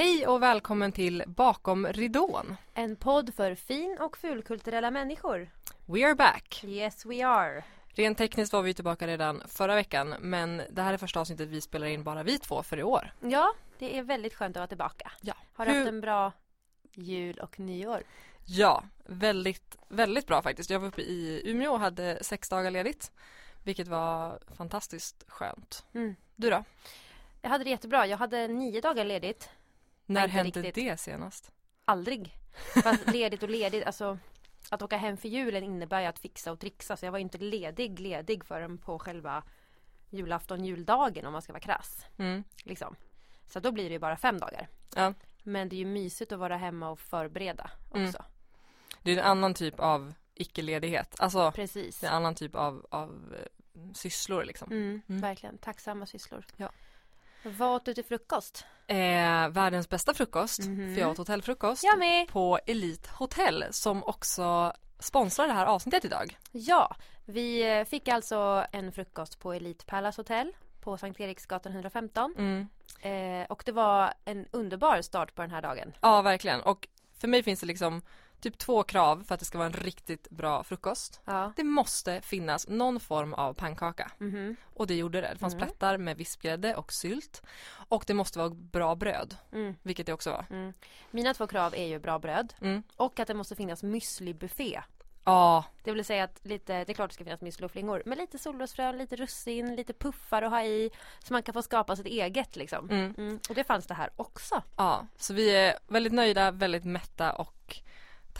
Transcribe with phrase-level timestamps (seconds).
[0.00, 2.56] Hej och välkommen till Bakom ridån.
[2.74, 5.50] En podd för fin och fulkulturella människor.
[5.86, 6.64] We are back.
[6.64, 7.64] Yes we are.
[7.88, 11.60] Rent tekniskt var vi tillbaka redan förra veckan men det här är första avsnittet vi
[11.60, 13.12] spelar in bara vi två för i år.
[13.20, 15.12] Ja, det är väldigt skönt att vara tillbaka.
[15.20, 15.34] Ja.
[15.52, 16.32] Har du Hur- haft en bra
[16.94, 18.02] jul och nyår?
[18.46, 20.70] Ja, väldigt, väldigt bra faktiskt.
[20.70, 23.12] Jag var uppe i Umeå och hade sex dagar ledigt.
[23.64, 25.84] Vilket var fantastiskt skönt.
[25.94, 26.16] Mm.
[26.36, 26.64] Du då?
[27.42, 28.06] Jag hade det jättebra.
[28.06, 29.50] Jag hade nio dagar ledigt.
[30.12, 30.74] När hände riktigt.
[30.74, 31.52] det senast?
[31.84, 32.36] Aldrig.
[32.82, 34.18] Fast ledigt och ledigt, alltså
[34.70, 37.22] att åka hem för julen innebär ju att fixa och trixa så jag var ju
[37.22, 39.42] inte ledig ledig förrän på själva
[40.10, 42.06] julafton, juldagen om man ska vara krass.
[42.18, 42.44] Mm.
[42.64, 42.96] Liksom.
[43.46, 44.68] Så då blir det ju bara fem dagar.
[44.96, 45.14] Ja.
[45.42, 48.06] Men det är ju mysigt att vara hemma och förbereda Mm.
[48.08, 48.24] också.
[49.02, 51.14] Det är en annan typ av icke-ledighet.
[51.20, 52.00] Alltså, Precis.
[52.00, 54.72] det är en annan typ av, av eh, sysslor liksom.
[54.72, 55.20] Mm, Mm.
[55.20, 55.58] Verkligen.
[55.58, 56.44] Tacksamma sysslor.
[56.56, 56.70] Ja.
[57.42, 58.64] Vad åt du till frukost?
[58.86, 60.94] Eh, världens bästa frukost, Mhm.
[60.94, 61.84] för jag åt hotellfrukost.
[61.98, 62.28] Med!
[62.28, 66.38] på Elite Hotel som också sponsrar det här avsnittet idag.
[66.52, 72.34] Ja, vi eh, fick alltså en frukost på Elite Palace Hotel på Sankt Eriksgatan 115.
[72.38, 72.68] Mm.
[73.42, 75.92] Eh, och det var en underbar start på den här dagen.
[76.00, 76.60] Ja, verkligen.
[76.60, 76.88] Och
[77.20, 78.02] för mig finns det liksom
[78.40, 81.20] typ två krav för att det ska vara en riktigt bra frukost.
[81.24, 81.52] Ja.
[81.56, 84.10] Det måste finnas någon form av pannkaka.
[84.18, 84.56] Mhm.
[84.74, 85.30] Och det gjorde det.
[85.32, 85.66] Det fanns Mm.
[85.66, 87.42] plättar med vispgrädde och sylt.
[87.88, 89.74] Och det måste vara bra bröd, Mm.
[89.82, 90.46] vilket det också var.
[90.50, 90.72] Mm.
[91.10, 92.82] Mina två krav är ju bra bröd Mm.
[92.96, 94.80] och att det måste finnas müslibuffé.
[95.24, 98.02] Ja, Det vill säga att lite, det är klart det ska finnas müsli och flingor,
[98.06, 100.90] men lite solrosfrön, lite russin, lite puffar att ha i
[101.24, 102.90] så man kan få skapa sitt eget liksom.
[102.90, 103.14] mm.
[103.18, 103.40] Mm.
[103.48, 104.62] Och det fanns det här också.
[104.76, 105.06] ja.
[105.16, 107.76] Så vi är väldigt nöjda, väldigt mätta och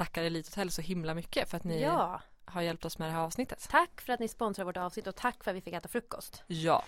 [0.05, 3.13] tackar Elite Hotel så himla mycket för att ni Ja, har hjälpt oss med det
[3.13, 3.67] här avsnittet.
[3.71, 6.43] tack för att ni sponsrar vårt avsnitt och tack för att vi fick äta frukost.
[6.47, 6.85] Ja.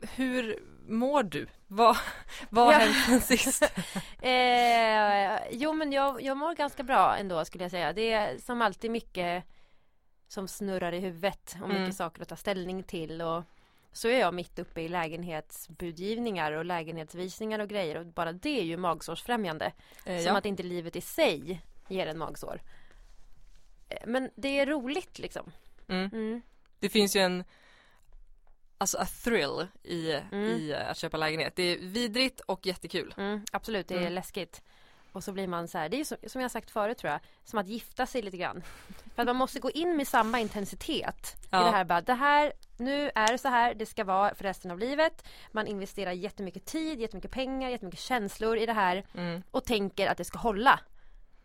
[0.00, 1.46] Hur mår du?
[1.66, 1.96] Vad,
[2.50, 2.78] vad har Ja.
[2.78, 3.62] hänt sen sist?
[4.22, 7.92] Eh, jo men jag, jag mår ganska bra ändå skulle jag säga.
[7.92, 9.44] Det är som alltid mycket
[10.28, 11.92] som snurrar i huvudet och mycket Mm.
[11.92, 13.44] saker att ta ställning till och
[13.92, 18.64] så är jag mitt uppe i lägenhetsbudgivningar och lägenhetsvisningar och grejer och bara det är
[18.64, 19.72] ju magsårsfrämjande.
[20.04, 20.38] Eh, Som ja.
[20.38, 22.62] att inte livet i sig ger en magsår.
[23.88, 25.52] Eh, Men det är roligt liksom.
[25.88, 26.10] mm.
[26.12, 26.42] Mm.
[26.78, 27.44] Det finns ju en
[28.80, 30.44] Alltså a thrill i, Mm.
[30.44, 31.56] i att köpa lägenhet.
[31.56, 33.14] Det är vidrigt och jättekul.
[33.16, 34.12] Mm, absolut, det är Mm.
[34.12, 34.62] läskigt.
[35.18, 37.10] Och så blir man så här, det är ju som, som jag sagt förut tror
[37.12, 38.62] jag, som att gifta sig lite grann.
[39.14, 41.60] För att man måste gå in med samma intensitet Ja.
[41.60, 44.44] i det här bara, det här, nu är det så här det ska vara för
[44.44, 45.26] resten av livet.
[45.52, 49.42] Man investerar jättemycket tid, jättemycket pengar, jättemycket känslor i det här Mm.
[49.50, 50.80] och tänker att det ska hålla.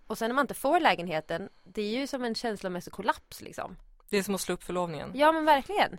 [0.07, 3.77] Och sen när man inte får lägenheten, det är ju som en känslomässig kollaps liksom.
[4.09, 5.11] Det är som att slå upp förlovningen.
[5.13, 5.97] Ja men verkligen.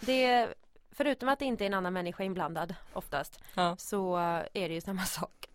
[0.00, 0.48] Det
[0.92, 3.76] förutom att det inte är en annan människa inblandad oftast, Ja.
[3.76, 4.16] så
[4.52, 5.46] är det ju samma sak.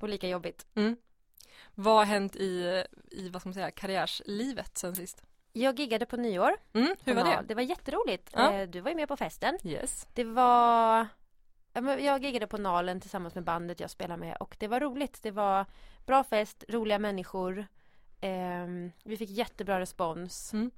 [0.00, 0.66] Och lika jobbigt.
[0.74, 0.96] Mm.
[1.74, 5.22] Vad har hänt i, i vad ska man säga, karriärslivet sen sist?
[5.52, 6.56] Jag giggade på nyår.
[6.72, 7.44] Mm, hur var det?
[7.48, 8.30] Det var jätteroligt.
[8.32, 8.52] Ja.
[8.52, 9.58] Eh, Du var ju med på festen.
[9.64, 10.06] Yes.
[10.14, 11.06] Det var
[12.00, 15.22] Jag giggade på Nalen tillsammans med bandet jag spelar med och det var roligt.
[15.22, 15.66] Det var
[16.06, 17.66] bra fest, roliga människor.
[18.20, 20.52] Ehm, vi fick jättebra respons.
[20.52, 20.70] Mm.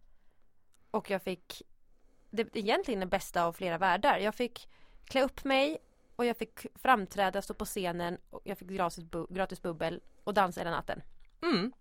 [0.91, 1.63] Och jag fick
[2.31, 4.19] det, egentligen det bästa av flera världar.
[4.19, 4.69] Jag fick
[5.05, 5.79] klä upp mig
[6.21, 10.35] och jag fick framträda, stå på scenen och jag fick gratis, bu- gratis bubbel och
[10.35, 11.03] dansa hela natten.
[11.43, 11.73] Mm.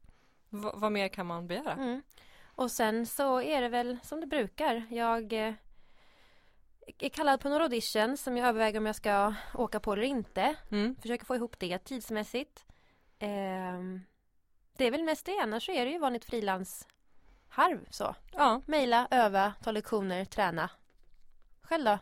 [0.50, 1.72] V- vad mer kan man begära?
[1.74, 2.02] Mm.
[2.44, 4.84] Och sen så är det väl som det brukar.
[4.90, 5.54] Jag eh,
[7.00, 10.56] är kallad på några auditions som jag överväger om jag ska åka på eller inte.
[10.72, 10.96] Mm.
[11.02, 12.66] Försöker få ihop det tidsmässigt.
[13.20, 14.02] Ehm,
[14.78, 15.40] det är väl mest det.
[15.44, 18.16] Annars så är det ju vanligt frilansharv så.
[18.34, 18.62] Ja.
[18.66, 20.70] Mejla, öva, ta lektioner, träna.
[21.62, 21.98] Själv då?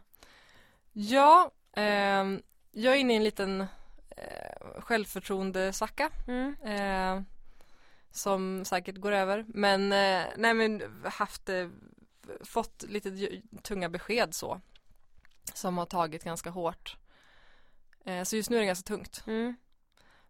[0.91, 3.61] Ja, ehm, jag är inne i en liten
[4.09, 6.09] eh, självförtroendesvacka.
[6.27, 6.55] Mm.
[6.63, 7.23] Eh,
[8.11, 9.45] som säkert går över.
[9.47, 11.69] Men, eh, nej men haft, eh,
[12.43, 14.61] fått lite tunga besked så.
[15.53, 16.97] Som har tagit ganska hårt.
[18.05, 19.23] Eh, så just nu är det ganska tungt.
[19.27, 19.55] Mm.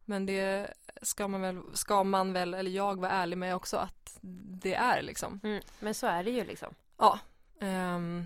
[0.05, 4.17] Men det ska man väl, ska man väl, eller jag vara ärlig med också att
[4.61, 5.39] det är liksom.
[5.43, 5.61] Mm.
[5.79, 6.73] Men så är det ju liksom.
[6.97, 7.19] Ja.
[7.59, 8.25] ehm,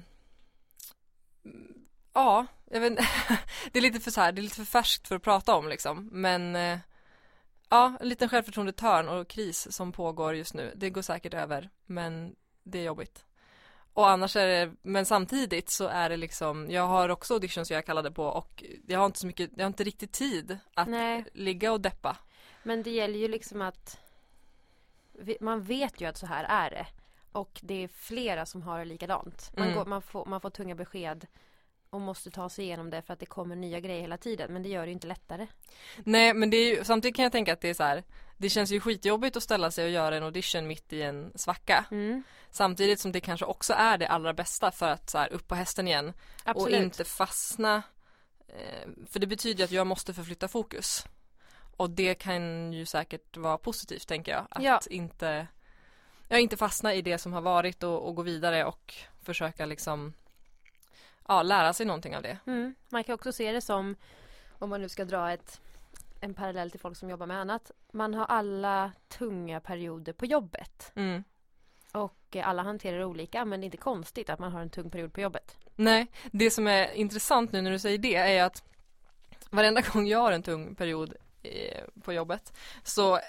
[2.14, 2.98] ja, jag vet.
[3.72, 5.68] Det är lite för så här, det är lite för färskt för att prata om
[5.68, 6.10] liksom.
[6.12, 6.80] Men eh,
[7.70, 10.74] ja, en liten självförtroendetörn och kris som pågår just nu.
[10.76, 13.26] Det går säkert över, men det är jobbigt.
[13.94, 17.86] Och annars är det, men samtidigt så är det liksom, jag har också auditions jag
[17.86, 21.26] kallade på och jag har inte så mycket, jag har inte riktigt tid att Nej.
[21.34, 22.18] ligga och deppa.
[22.64, 24.00] Men det gäller ju liksom att
[25.40, 26.88] man vet ju att så här är det.
[27.32, 29.52] Och det är flera som har det likadant.
[29.58, 29.78] Man, Mm.
[29.78, 31.28] går, man, får, man får tunga besked
[31.92, 34.64] och måste ta sig igenom det för att det kommer nya grejer hela tiden men
[34.64, 35.48] det gör det ju inte lättare.
[36.04, 38.04] Nej men det är ju, samtidigt kan jag tänka att det är så här,
[38.38, 41.86] det känns ju skitjobbigt att ställa sig och göra en audition mitt i en svacka.
[41.92, 42.24] Mm.
[42.52, 45.56] Samtidigt som det kanske också är det allra bästa för att så här, upp på
[45.56, 46.78] hästen igen Absolut.
[46.78, 47.84] och inte fastna.
[48.48, 51.06] Eh, för det betyder ju att jag måste förflytta fokus.
[51.78, 54.48] Och det kan ju säkert vara positivt tänker jag.
[54.50, 54.80] Att Ja.
[54.90, 55.48] inte,
[56.28, 58.94] ja, inte fastna i det som har varit och, och gå vidare och
[59.24, 60.14] försöka liksom
[61.32, 62.38] ja, lära sig någonting av det.
[62.48, 62.76] Mm.
[62.90, 63.96] Man kan också se det som,
[64.60, 65.62] om man nu ska dra ett,
[66.22, 67.72] en parallell till folk som jobbar med annat.
[67.92, 70.92] Man har alla tunga perioder på jobbet.
[70.96, 71.24] Mm.
[71.92, 75.14] Och alla hanterar olika men det är inte konstigt att man har en tung period
[75.14, 75.58] på jobbet.
[75.76, 78.64] Nej, det som är intressant nu när du säger det är att
[79.50, 81.14] varenda gång jag har en tung period
[81.44, 82.54] eh, på jobbet
[82.84, 83.20] så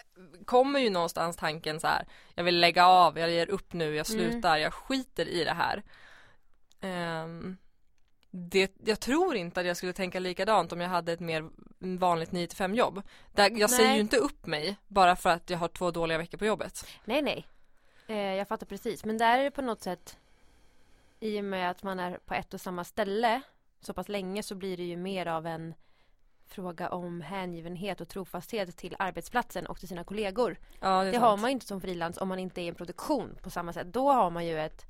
[0.44, 4.10] kommer ju någonstans tanken så här jag vill lägga av, jag ger upp nu, jag
[4.10, 4.31] Mm.
[4.31, 5.82] slutar, jag skiter i det här.
[6.81, 7.56] Ehm,
[8.34, 12.32] det, jag tror inte att jag skulle tänka likadant om jag hade ett mer vanligt
[12.32, 13.02] 9 5 jobb.
[13.32, 13.96] Där jag säger Nej.
[13.96, 16.87] ju inte upp mig bara för att jag har två dåliga veckor på jobbet.
[17.05, 17.46] Nej nej.
[18.06, 19.05] Eh, jag fattar precis.
[19.05, 20.19] Men där är det på något sätt
[21.20, 23.43] i och med att man är på ett och samma ställe
[23.81, 25.75] så pass länge så blir det ju mer av en
[26.46, 30.58] fråga om hängivenhet och trofasthet till arbetsplatsen och till sina kollegor.
[30.81, 32.75] Ja, det, Det har man ju inte som frilans om man inte är i en
[32.75, 33.87] produktion på samma sätt.
[33.93, 34.87] Då har man ju ett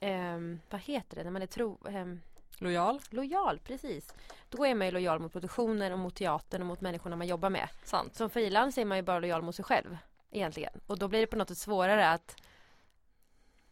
[0.00, 2.20] ehm, vad heter det när man är tro, ehm,
[2.60, 4.14] Lojal, lojal, precis.
[4.48, 7.50] Då är man ju lojal mot produktionen och mot teatern och mot människorna man jobbar
[7.50, 7.68] med.
[7.84, 8.16] sant.
[8.16, 9.98] Som frilans är man ju bara lojal mot sig själv
[10.30, 10.80] egentligen.
[10.86, 12.36] Och då blir det på något sätt svårare att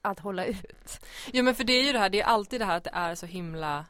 [0.03, 1.01] att hålla ut.
[1.33, 2.91] Jo men för det är ju det här, det är alltid det här att det
[2.95, 3.85] är så himla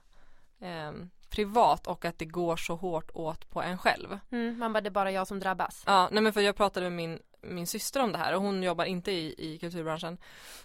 [0.61, 4.19] ehm, privat och att det går så hårt åt på en själv.
[4.31, 5.83] Mm, man bara, det är bara jag som drabbas.
[5.87, 7.19] Ja, nej men för jag pratade med min,
[7.49, 10.19] min syster om det här och hon jobbar inte i, i kulturbranschen.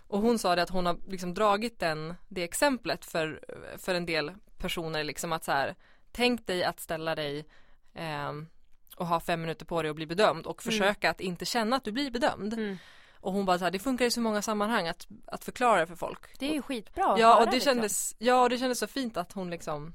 [0.08, 3.44] Och hon sa det att hon har liksom dragit den, det exemplet för,
[3.78, 5.76] för en del personer liksom att så här,
[6.12, 7.46] tänk dig att ställa dig
[7.94, 8.48] ehm,
[8.96, 10.72] och ha fem minuter på dig och bli bedömd och Mm.
[10.72, 12.54] försöka att inte känna att du blir bedömd.
[12.54, 12.78] Mm.
[13.20, 15.88] Och hon bara så här, det funkar i så många sammanhang att, att förklara det
[15.88, 16.40] för folk.
[16.40, 17.74] Det är ju skitbra Ja och det liksom.
[17.74, 19.94] kändes, ja och det kändes så fint att hon liksom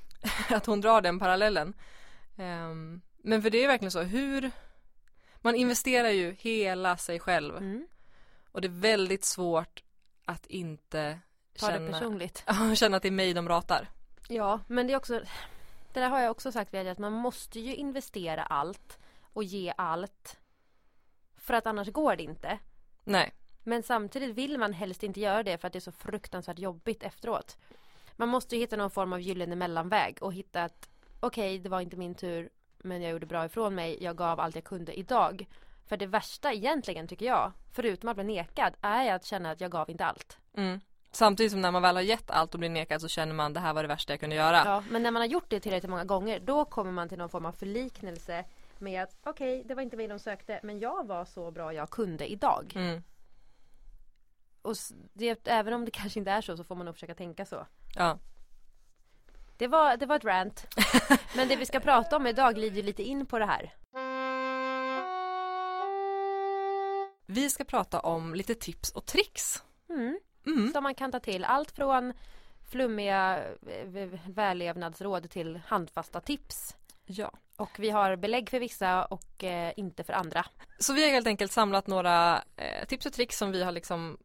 [0.50, 1.74] Att hon drar den parallellen
[2.38, 4.50] Ehm, Men för det är verkligen så, hur
[5.40, 7.86] Man investerar ju hela sig själv Mm.
[8.52, 9.82] och det är väldigt svårt
[10.24, 11.18] att inte
[11.58, 12.42] Ta det känna, personligt.
[12.46, 13.88] Ja, känna att det är mig de ratar
[14.28, 15.20] Ja, men det är också
[15.92, 18.98] Det där har jag också sagt att man måste ju investera allt
[19.32, 20.38] och ge allt.
[21.36, 22.58] För att annars går det inte.
[23.04, 23.32] Nej,
[23.62, 27.02] Men samtidigt vill man helst inte göra det för att det är så fruktansvärt jobbigt
[27.02, 27.58] efteråt.
[28.16, 30.88] Man måste ju hitta någon form av gyllene mellanväg och hitta att
[31.20, 33.98] okej, det var inte min tur men jag gjorde bra ifrån mig.
[34.00, 35.46] Jag gav allt jag kunde idag.
[35.86, 39.70] För det värsta egentligen tycker jag, förutom att bli nekad, är att känna att jag
[39.70, 40.38] gav inte allt.
[40.56, 40.80] mm.
[41.10, 43.60] Samtidigt som när man väl har gett allt och blir nekad så känner man det
[43.60, 45.90] här var det värsta jag kunde göra Ja, men när man har gjort det tillräckligt
[45.90, 48.44] många gånger då kommer man till någon form av förliknelse
[48.78, 51.90] med att okej, det var inte mig de sökte men jag var så bra jag
[51.90, 52.72] kunde idag.
[52.74, 53.02] mm.
[54.62, 54.74] Och
[55.12, 57.66] det, även om det kanske inte är så så får man nog försöka tänka så.
[57.94, 58.18] Ja,
[59.58, 60.66] Det var, det var ett rant.
[61.36, 63.74] Men det vi ska prata om idag glider lite in på det här.
[67.30, 70.18] vi ska prata om lite tips och tricks Mm.
[70.46, 70.72] mm.
[70.72, 71.44] Som man kan ta till.
[71.44, 72.12] Allt från
[72.70, 76.76] flummiga eh, vällevnadsråd till handfasta tips.
[77.04, 80.46] Ja Och vi har belägg för vissa och eh, inte för andra.
[80.78, 84.18] Så vi har helt enkelt samlat några eh, tips och tricks som vi har liksom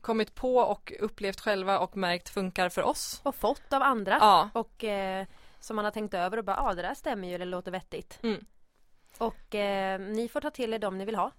[0.00, 3.20] kommit på och upplevt själva och märkt funkar för oss.
[3.24, 4.18] Och fått av andra.
[4.20, 5.26] Ja, Och eh,
[5.60, 7.70] som man har tänkt över och bara, ja ah, det där stämmer ju eller låter
[7.70, 8.18] vettigt.
[8.22, 8.44] Mm.
[9.18, 11.30] Och eh, ni får ta till er dem ni vill ha.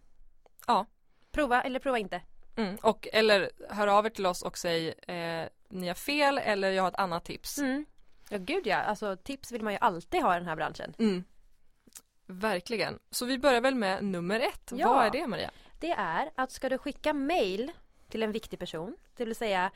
[0.67, 0.85] Ja.
[1.31, 2.21] Prova eller prova inte.
[2.55, 2.75] mm.
[2.81, 6.83] och eller hör av er till oss och säg eh, ni har fel eller jag
[6.83, 7.57] har ett annat tips.
[7.57, 7.85] Mm.
[8.29, 10.93] Ja gud ja, alltså tips vill man ju alltid ha i den här branschen.
[10.99, 11.23] Mm.
[12.25, 12.99] Verkligen.
[13.11, 14.71] Så vi börjar väl med nummer ett.
[14.75, 14.93] Ja.
[14.93, 15.51] Vad är det Maria?
[15.79, 17.71] Det är att ska du skicka mail
[18.09, 19.71] till en viktig person, det vill säga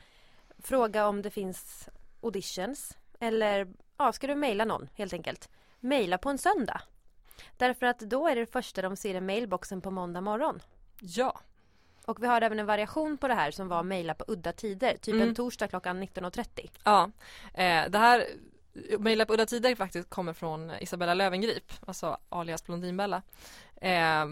[0.58, 1.88] fråga om det finns
[2.22, 5.48] auditions eller ja, ska du mejla någon helt enkelt.
[5.80, 6.80] Mejla på en söndag.
[7.56, 10.62] Därför att då är det första de ser i mailboxen på måndag morgon.
[11.00, 11.40] Ja.
[12.06, 14.96] Och vi har även en variation på det här som var mejla på udda tider,
[14.96, 15.28] typ Mm.
[15.28, 16.70] en torsdag klockan 19.30.
[16.84, 17.10] Ja.
[17.54, 18.26] Eh, det här
[18.98, 23.22] Mejla på udda tider faktiskt kommer från Isabella Lövengrip, alltså alias Blondinbella.
[23.76, 24.24] Eh,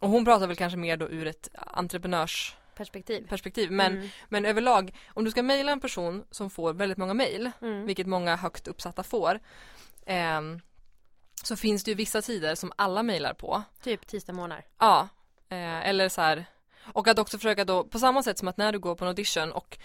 [0.00, 3.26] och hon pratar väl kanske mer då ur ett entreprenörs Perspektiv.
[3.28, 3.70] perspektiv.
[3.70, 4.08] Men, Mm.
[4.28, 7.86] men överlag, om du ska mejla en person som får väldigt många mejl, Mm.
[7.86, 9.40] vilket många högt uppsatta får,
[10.06, 10.60] ehm,
[11.42, 13.62] så finns det ju vissa tider som alla mejlar på.
[13.82, 14.64] Typ tisdag morgnar.
[14.78, 15.08] Ja,
[15.48, 16.44] eh, eller så här.
[16.92, 19.08] Och att också försöka då, på samma sätt som att när du går på en
[19.08, 19.78] audition och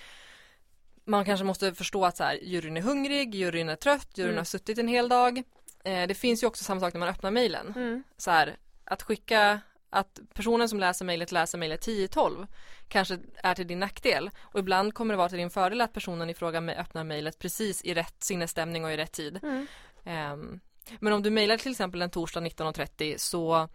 [1.05, 4.38] man kanske måste förstå att så här, juryn är hungrig, juryn är trött, juryn Mm.
[4.38, 5.43] har suttit en hel dag.
[5.83, 7.74] Eh, det finns ju också samma sak när man öppnar mejlen.
[7.75, 8.03] Mm.
[8.17, 9.60] Så här, att skicka
[9.91, 12.48] att personen som läser mejlet läser mejlet 10-12
[12.88, 16.29] kanske är till din nackdel och ibland kommer det vara till din fördel att personen
[16.29, 19.39] i fråga öppnar mejlet precis i rätt sinnesstämning och i rätt tid.
[19.43, 19.67] Mm.
[20.03, 20.60] Ehm,
[21.00, 23.67] men om du mejlar till exempel en torsdag 19.30 så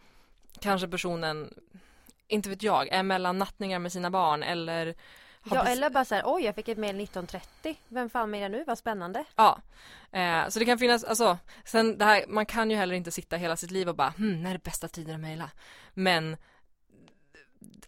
[0.60, 1.54] kanske personen,
[2.28, 4.94] inte vet jag, är mellan nattningar med sina barn eller
[5.54, 8.64] Ja eller bara så här, oj jag fick ett mejl 19.30 Vem fan mejlar nu,
[8.66, 9.24] vad spännande.
[9.36, 9.60] Ja,
[10.12, 13.36] eh, så det kan finnas, alltså, sen det här, man kan ju heller inte sitta
[13.36, 15.50] hela sitt liv och bara, hmm, när är det bästa tiden att mejla?
[15.94, 16.36] Men,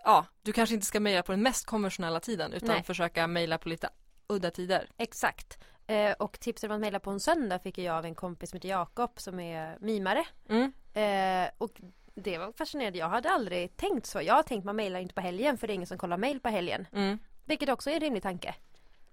[0.05, 2.83] ja, du kanske inte ska mejla på den mest konventionella tiden utan Nej.
[2.83, 3.89] försöka mejla på lite
[4.27, 4.89] udda tider.
[4.97, 5.59] Exakt.
[5.87, 8.57] Eh, Och tipset om att mejla på en söndag fick jag av en kompis som
[8.57, 10.25] heter Jakob som är mimare.
[10.49, 11.81] Mm, eh, Och
[12.15, 14.23] det var fascinerande, jag hade aldrig tänkt så.
[14.23, 16.41] Jag har tänkt man mejlar inte på helgen för det är ingen som kollar mejl
[16.41, 16.87] på helgen.
[16.93, 18.55] Mm, Vilket också är en rimlig tanke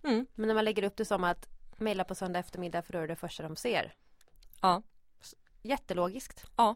[0.03, 2.99] mm, Men när man lägger upp det som att mejla på söndag eftermiddag för då
[2.99, 3.93] är det första de ser
[4.61, 4.81] ja,
[5.61, 6.75] Jättelogiskt Ja.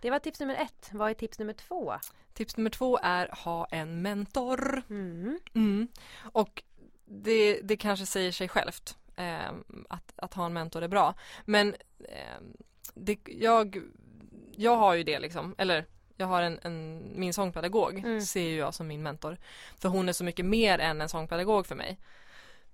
[0.00, 1.94] Det var tips nummer ett, vad är tips nummer två?
[2.32, 4.82] tips nummer två är ha en mentor.
[4.90, 5.38] Mm.
[5.54, 5.88] Mm.
[6.32, 6.62] Och
[7.04, 9.52] det, det kanske säger sig självt eh,
[9.88, 11.14] att, att ha en mentor är bra.
[11.44, 12.40] Men eh,
[12.94, 13.82] det, jag,
[14.56, 15.86] jag har ju det liksom, eller
[16.20, 18.20] jag har en, en min sångpedagog Mm.
[18.20, 19.38] ser jag som min mentor.
[19.78, 21.98] För hon är så mycket mer än en sångpedagog för mig.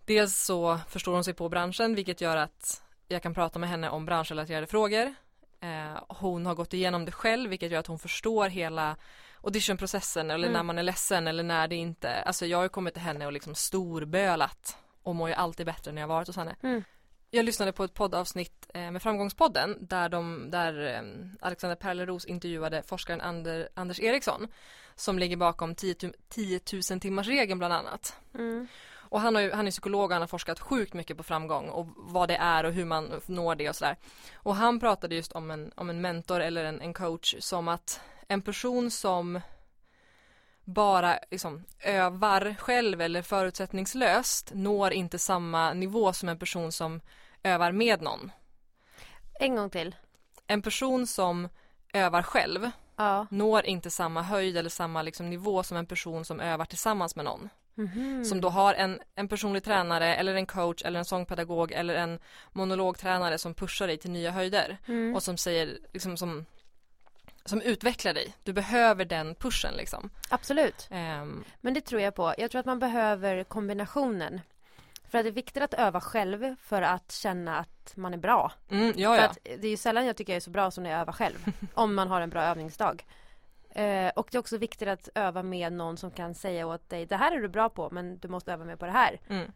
[0.04, 3.90] Dels så förstår hon sig på branschen vilket gör att jag kan prata med henne
[3.90, 5.14] om branschrelaterade frågor.
[5.60, 8.96] Eh, hon har gått igenom det själv vilket gör att hon förstår hela
[9.42, 10.52] auditionprocessen eller Mm.
[10.52, 13.32] när man är ledsen eller när det inte, alltså jag har kommit till henne och
[13.32, 16.56] liksom storbölat och mår ju alltid bättre när jag varit hos henne.
[16.62, 16.84] Mm.
[17.34, 21.02] Jag lyssnade på ett poddavsnitt eh, med Framgångspodden där, de, där eh,
[21.40, 24.48] Alexander Perleros intervjuade forskaren Ander, Anders Eriksson
[24.94, 26.60] som ligger bakom 10, tu- 10
[26.90, 28.16] 000 timmars regeln bland annat.
[28.34, 28.66] Mm.
[28.94, 31.86] Och han, har han är psykolog och han har forskat sjukt mycket på framgång och
[31.96, 33.96] vad det är och hur man når det och sådär.
[34.34, 38.00] Och han pratade just om en, om en mentor eller en, en coach som att
[38.28, 39.40] en person som
[40.64, 47.00] bara liksom övar själv eller förutsättningslöst når inte samma nivå som en person som
[47.44, 48.32] övar med någon.
[49.40, 49.94] En gång till
[50.46, 51.48] En person som
[51.92, 56.40] övar själv Ja når inte samma höjd eller samma liksom nivå som en person som
[56.40, 57.48] övar tillsammans med någon.
[57.74, 58.24] Mhm.
[58.24, 62.18] Som då har en, en personlig tränare eller en coach eller en sångpedagog eller en
[62.52, 65.14] monologtränare som pushar dig till nya höjder mm.
[65.14, 66.44] och som säger liksom som
[67.44, 68.34] som utvecklar dig.
[68.42, 70.10] Du behöver den pushen liksom.
[70.30, 72.34] Absolut Ehm, Men det tror jag på.
[72.38, 74.40] Jag tror att man behöver kombinationen.
[75.14, 78.52] För att det är viktigt att öva själv för att känna att man är bra.
[78.70, 79.28] mm, ja, För ja.
[79.28, 81.12] att det är ju sällan jag tycker jag är så bra som när jag övar
[81.12, 81.44] själv.
[81.74, 83.04] om man har en bra övningsdag.
[83.70, 87.06] Eh, och det är också viktigt att öva med någon som kan säga åt dig
[87.06, 89.20] det här är du bra på men du måste öva mer på det här.
[89.28, 89.52] Mm.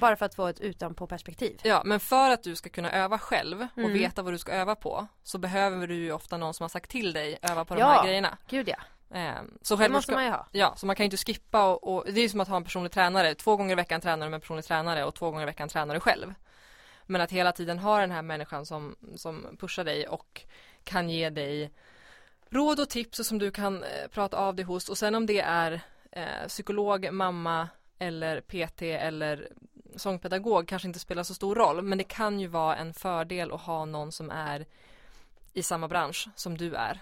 [0.00, 1.60] Bara för att få ett utanpå perspektiv.
[1.62, 3.92] Ja, men för att du ska kunna öva själv och Mm.
[3.92, 6.90] veta vad du ska öva på så behöver du ju ofta någon som har sagt
[6.90, 7.86] till dig öva på de Ja.
[7.88, 8.38] här grejerna.
[8.48, 8.76] Gud ja.
[9.10, 10.46] Ehm, så Det måste man ju ha.
[10.52, 12.64] Ja, så man kan ju inte skippa och, och det är som att ha en
[12.64, 13.34] personlig tränare.
[13.34, 15.68] Två gånger i veckan tränar du med en personlig tränare och två gånger i veckan
[15.68, 16.34] tränar du själv.
[17.06, 20.42] Men att hela tiden ha den här människan som, som pushar dig och
[20.84, 21.70] kan ge dig
[22.48, 25.40] råd och tips som du kan eh, prata av dig hos och sen om det
[25.40, 25.80] är
[26.12, 29.48] eh, psykolog, mamma eller PT eller
[29.96, 33.60] sångpedagog kanske inte spelar så stor roll men det kan ju vara en fördel att
[33.60, 34.66] ha någon som är
[35.52, 37.00] i samma bransch som du är.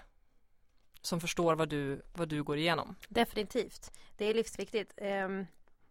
[1.07, 2.95] Som förstår vad du, vad du går igenom.
[3.07, 3.91] Definitivt.
[4.17, 4.93] Det är livsviktigt.
[4.97, 5.47] Ehm,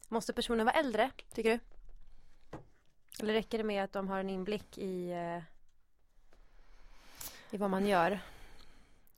[0.09, 1.59] måste personen vara äldre, tycker du?
[3.21, 5.43] Eller räcker det med att de har en inblick i, eh,
[7.51, 8.21] i vad man gör?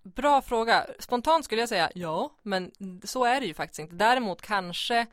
[0.03, 0.87] Bra fråga.
[0.99, 2.73] Spontant skulle jag säga ja, men
[3.05, 3.95] så är det ju faktiskt inte.
[3.95, 5.07] Däremot kanske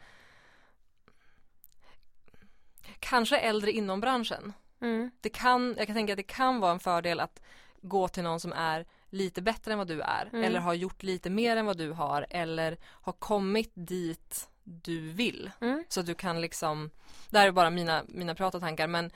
[2.99, 4.53] kanske äldre inom branschen.
[4.81, 5.11] Mm.
[5.21, 7.41] Det kan, jag kan tänka att det kan vara en fördel att
[7.81, 10.43] gå till någon som är lite bättre än vad du är Mm.
[10.43, 15.51] eller har gjort lite mer än vad du har eller har kommit dit du vill.
[15.61, 15.83] Mm.
[15.89, 16.89] Så du kan liksom,
[17.29, 19.11] det här är bara mina, mina prat och tankar men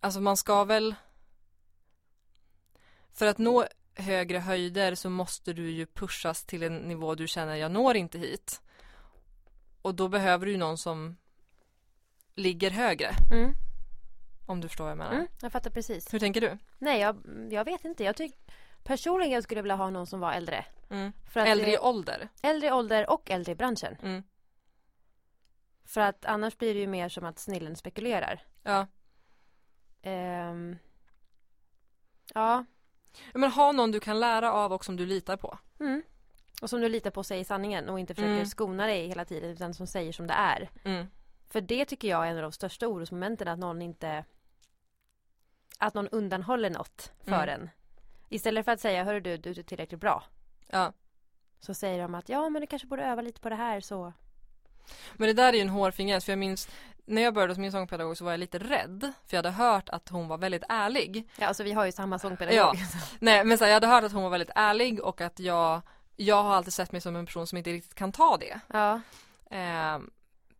[0.00, 0.94] Alltså man ska väl
[3.12, 7.56] För att nå högre höjder så måste du ju pushas till en nivå du känner
[7.56, 8.62] jag når inte hit.
[9.82, 11.16] Och då behöver du någon som
[12.34, 13.54] ligger högre Mm.
[14.46, 15.12] Om du förstår vad jag menar.
[15.12, 15.26] Mm.
[15.42, 16.14] Jag fattar precis.
[16.14, 16.58] Hur tänker du?
[16.78, 17.16] Nej, jag,
[17.50, 18.04] jag vet inte.
[18.04, 18.38] Jag tycker
[18.84, 20.64] personligen skulle jag vilja ha någon som var äldre.
[20.90, 21.12] Mm.
[21.34, 22.28] Äldre i ålder.
[22.42, 23.96] äldre i ålder och äldre i branschen.
[24.02, 24.22] Mm.
[25.84, 28.42] För att annars blir det ju mer som att snillen spekulerar.
[28.62, 28.86] Ja.
[30.02, 30.78] Ehm,
[32.34, 32.64] ja.
[33.34, 35.58] Men ha någon du kan lära av och som du litar på.
[35.80, 36.02] Mm.
[36.62, 38.46] Och som du litar på säger sanningen och inte försöker Mm.
[38.46, 40.70] skona dig hela tiden utan som säger som det är.
[41.52, 44.24] För det tycker jag är en av de största orosmomenten att någon inte
[45.78, 47.48] att någon undanhåller något för Mm.
[47.60, 47.70] en.
[48.28, 50.24] Istället för att säga, hörru du, du är tillräckligt bra.
[50.66, 50.92] Ja.
[51.60, 54.12] Så säger de att ja men du kanske borde öva lite på det här så.
[55.12, 56.68] Men det där är ju en hårfin gräns för jag minns
[57.04, 59.88] när jag började som min sångpedagog så var jag lite rädd för jag hade hört
[59.88, 61.28] att hon var väldigt ärlig.
[61.38, 62.58] Ja alltså vi har ju samma sångpedagog.
[62.58, 62.74] Ja.
[63.18, 65.82] Nej men så här, jag hade hört att hon var väldigt ärlig och att jag
[66.16, 68.60] jag har alltid sett mig som en person som inte riktigt kan ta det.
[68.66, 69.00] ja.
[69.50, 69.98] Eh,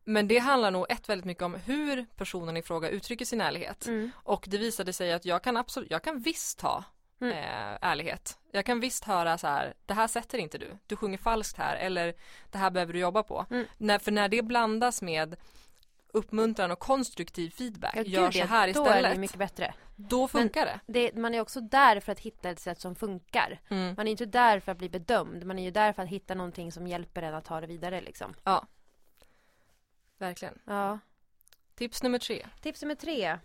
[0.04, 3.86] men det handlar nog ett väldigt mycket om hur personen i fråga uttrycker sin ärlighet.
[3.86, 4.10] Mm.
[4.14, 6.84] Och det visade sig att jag kan absolut, jag kan visst ha
[7.20, 7.32] Mm.
[7.38, 8.38] eh, ärlighet.
[8.52, 11.76] Jag kan visst höra så här, det här sätter inte du, du sjunger falskt här
[11.76, 12.14] eller
[12.50, 13.46] det här behöver du jobba på.
[13.50, 13.66] Mm.
[13.78, 15.36] När, för när det blandas med
[16.12, 19.74] uppmuntran och konstruktiv feedback, Ja, gör så ja, här Då är det istället, mycket bättre.
[19.96, 20.80] då funkar det.
[20.86, 23.60] Det, man är också där för att hitta ett sätt som funkar.
[23.68, 23.94] Mm.
[23.96, 25.46] Man är inte där för att bli bedömd.
[25.46, 28.00] Man är ju där för att hitta någonting som hjälper en att ta det vidare
[28.00, 28.34] liksom.
[30.22, 30.58] Verkligen.
[30.64, 30.98] Ja.
[31.74, 32.46] Tips nummer tre.
[32.60, 33.38] Tips nummer tre.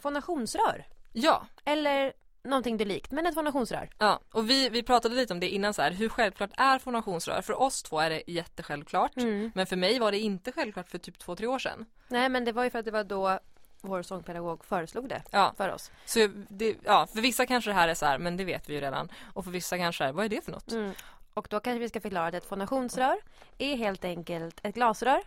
[0.00, 0.86] Fonationsrör.
[1.12, 3.90] Ja, Eller någonting likt, men ett fonationsrör.
[3.98, 4.20] ja.
[4.32, 7.42] och vi, vi pratade lite om det innan så här, hur självklart är fonationsrör?
[7.42, 9.16] För oss två är det jättesjälvklart.
[9.16, 9.50] Mm.
[9.54, 11.86] Men för mig var det inte självklart för typ två, tre år sedan.
[12.08, 13.38] Nej men det var ju för att det var då
[13.80, 15.90] vår sångpedagog föreslog det Ja, för oss.
[16.04, 18.74] så det, ja, för vissa kanske det här är så här, men det vet vi
[18.74, 19.08] ju redan.
[19.34, 20.72] Och för vissa kanske det är, vad är det för något?
[20.72, 20.92] Mm.
[21.34, 23.16] Och då kanske vi ska förklara att ett fonationsrör
[23.58, 25.22] är helt enkelt ett glasrör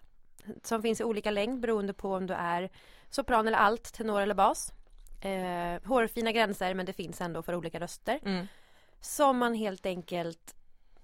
[0.63, 2.69] som finns i olika längd beroende på om du är
[3.09, 4.73] sopran eller alt, tenor eller bas.
[5.21, 8.19] Eh, hårfina gränser men det finns ändå för olika röster.
[8.25, 8.47] Mm.
[9.01, 10.55] Som man helt enkelt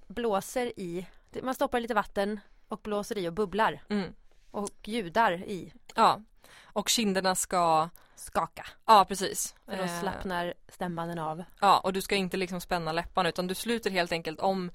[0.08, 1.08] blåser i.
[1.44, 4.14] Man stoppar lite vatten och blåser i och bubblar Mm.
[4.52, 5.74] och ljudar i.
[5.96, 6.22] Ja,
[6.64, 8.66] och kinderna ska, Skaka.
[8.86, 9.56] ja precis.
[9.66, 11.44] För då Eh, slappnar stämbanden av.
[11.62, 14.72] Ja, och du ska inte liksom spänna läpparna utan du sluter helt enkelt om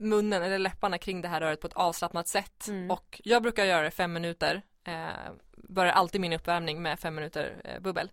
[0.00, 2.68] munnen eller läpparna kring det här röret på ett avslappnat sätt.
[2.68, 2.90] Mm.
[2.90, 4.62] Och jag brukar göra det fem minuter.
[4.84, 8.10] Eh, börjar alltid min uppvärmning med fem minuter eh, bubbel.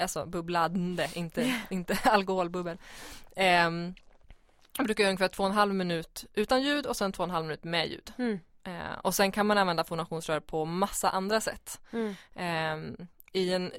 [0.00, 2.78] Alltså bubblande, inte, inte alkoholbubbel.
[3.36, 3.94] Ehm,
[4.76, 7.28] jag brukar göra ungefär två och en halv minut utan ljud och sen två och
[7.28, 8.12] en halv minut med ljud.
[8.18, 8.40] Mm.
[8.64, 11.80] Eh, och sen kan man använda fonationsrör på massa andra sätt.
[11.92, 12.96] Mm.
[13.36, 13.72] I en,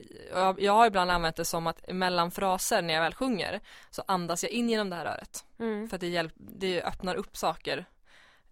[0.58, 4.44] jag, har ibland använt det som att mellan fraser när jag väl sjunger så andas
[4.44, 5.46] jag in genom det här röret.
[5.60, 5.90] Mm.
[5.90, 7.86] För att det, hjälp, det öppnar upp saker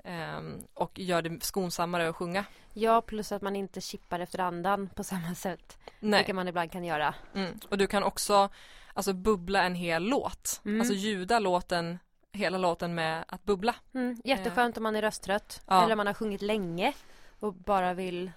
[0.03, 2.45] ehm, och gör det skonsammare att sjunga.
[2.73, 5.77] Ja, plus att man inte chippar efter andan på samma sätt.
[5.99, 6.19] Nej.
[6.19, 7.15] Vilket man ibland kan göra.
[7.35, 7.59] Mm.
[7.69, 8.49] Och du kan också
[8.93, 10.61] alltså bubbla en hel låt.
[10.65, 10.81] Mm.
[10.81, 11.99] Alltså ljuda låten,
[12.31, 13.75] hela låten med att bubbla.
[13.93, 14.21] Mm.
[14.23, 15.61] Jätteskönt om man är rösttrött.
[15.67, 15.83] Ja.
[15.83, 16.93] Eller om man har sjungit länge
[17.39, 18.31] och bara vill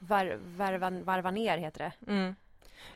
[0.00, 2.12] var, varva, varva ner heter det.
[2.12, 2.34] Mm.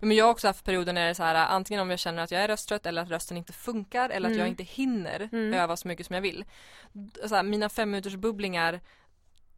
[0.01, 2.23] Men jag har också haft perioder när det är så här antingen om jag känner
[2.23, 4.39] att jag är rösttrött eller att rösten inte funkar eller att Mm.
[4.39, 5.55] jag inte hinner Mm.
[5.55, 6.45] öva så mycket som jag vill.
[7.29, 8.81] Så här, mina fem minuters bubblingar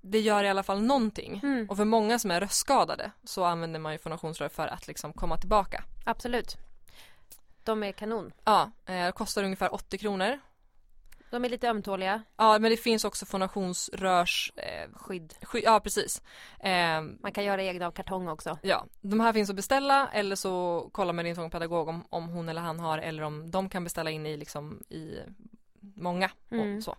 [0.00, 1.40] det gör i alla fall någonting.
[1.42, 1.66] Mm.
[1.70, 5.36] Och för många som är röstskadade så använder man ju fonationsrör för att liksom komma
[5.36, 5.84] tillbaka.
[6.04, 6.56] Absolut.
[7.64, 8.32] De är kanon.
[8.44, 10.38] Ja, eh, kostar ungefär 80 kronor.
[11.36, 12.22] De är lite ömtåliga.
[12.36, 14.52] Ja, men det finns också fonationsrörs...
[14.56, 15.34] Eh, Skydd.
[15.42, 16.22] sky- ja, precis.
[16.60, 18.58] Eh, Man kan göra egna av kartong också.
[18.62, 22.48] ja, de här finns att beställa eller så kolla med din sångpedagog om, om hon
[22.48, 25.18] eller han har eller om de kan beställa in i liksom i
[25.80, 26.76] många Mm.
[26.76, 26.96] och så.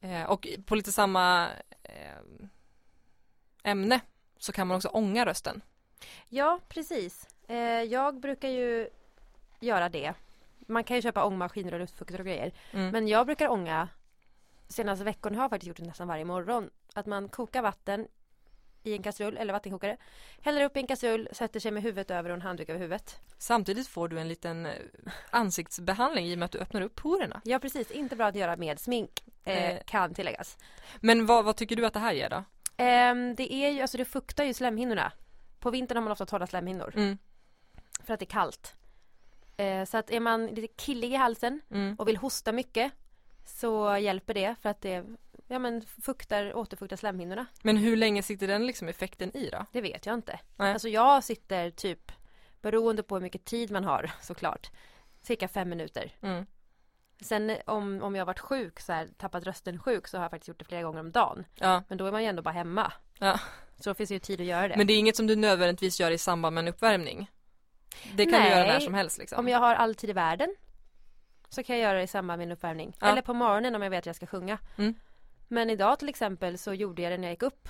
[0.00, 1.48] Eh, och på lite samma
[1.82, 2.48] eh,
[3.64, 4.00] ämne
[4.38, 5.60] så kan man också ånga rösten.
[6.28, 7.28] Ja, precis.
[7.48, 8.88] Eh, jag brukar ju
[9.60, 10.14] göra det.
[10.66, 12.52] Man kan ju köpa ångmaskiner och luftfuktare och grejer.
[12.72, 12.90] Mm.
[12.90, 13.88] Men jag brukar ånga
[14.68, 16.70] Senaste veckorna har jag faktiskt gjort det nästan varje morgon.
[16.94, 18.08] Att man kokar vatten
[18.82, 19.96] i en kastrull eller vattenkokare.
[20.40, 23.20] Häller upp i en kastrull, sätter sig med huvudet över och en handduk över huvudet.
[23.38, 24.72] Samtidigt får du en liten eh,
[25.30, 27.40] ansiktsbehandling i och med att du öppnar upp porerna.
[27.44, 29.24] Ja precis, inte bra att göra med smink.
[29.44, 29.82] Eh, Eh.
[29.86, 30.58] kan tilläggas.
[31.00, 32.44] Men vad, vad tycker du att det här ger då?
[32.76, 35.12] Ehm, det är ju, alltså det fuktar ju slemhinnorna.
[35.58, 36.92] På vintern har man ofta torra slemhinnor.
[36.96, 37.18] Mm.
[38.00, 38.74] För att det är kallt.
[39.56, 41.94] Eh, så att är man lite killig i halsen Mm.
[41.98, 42.92] och vill hosta mycket
[43.46, 45.04] så hjälper det för att det
[45.48, 47.46] ja, men fuktar, återfuktar slemhinnorna.
[47.62, 49.66] Men hur länge sitter den liksom effekten i då?
[49.72, 50.40] Det vet jag inte.
[50.56, 50.72] Nej.
[50.72, 52.12] Alltså jag sitter typ
[52.60, 54.70] beroende på hur mycket tid man har såklart.
[55.22, 56.12] Cirka fem minuter.
[56.20, 56.46] Mm.
[57.20, 60.30] Sen om, om jag har varit sjuk, så här, tappat rösten sjuk så har jag
[60.30, 61.44] faktiskt gjort det flera gånger om dagen.
[61.54, 61.82] Ja.
[61.88, 62.92] Men då är man ju ändå bara hemma.
[63.18, 63.40] Ja.
[63.80, 64.76] Så då finns det ju tid att göra det.
[64.76, 67.30] Men det är inget som du nödvändigtvis gör i samband med en uppvärmning?
[68.14, 68.50] Det kan Nej.
[68.50, 69.38] du göra när som helst liksom?
[69.38, 70.54] Om jag har all tid i världen
[71.48, 72.96] så kan jag göra det i samband med en uppvärmning.
[73.00, 73.06] Ja.
[73.06, 74.58] Eller på morgonen om jag vet att jag ska sjunga.
[74.78, 74.94] Mm.
[75.48, 77.68] Men idag till exempel så gjorde jag det när jag gick upp.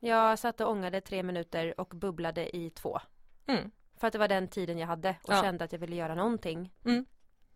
[0.00, 3.00] Jag satt och ångade tre minuter och bubblade i två.
[3.46, 3.70] Mm.
[3.96, 5.42] För att det var den tiden jag hade och Ja.
[5.42, 6.72] kände att jag ville göra någonting.
[6.84, 7.06] Mm.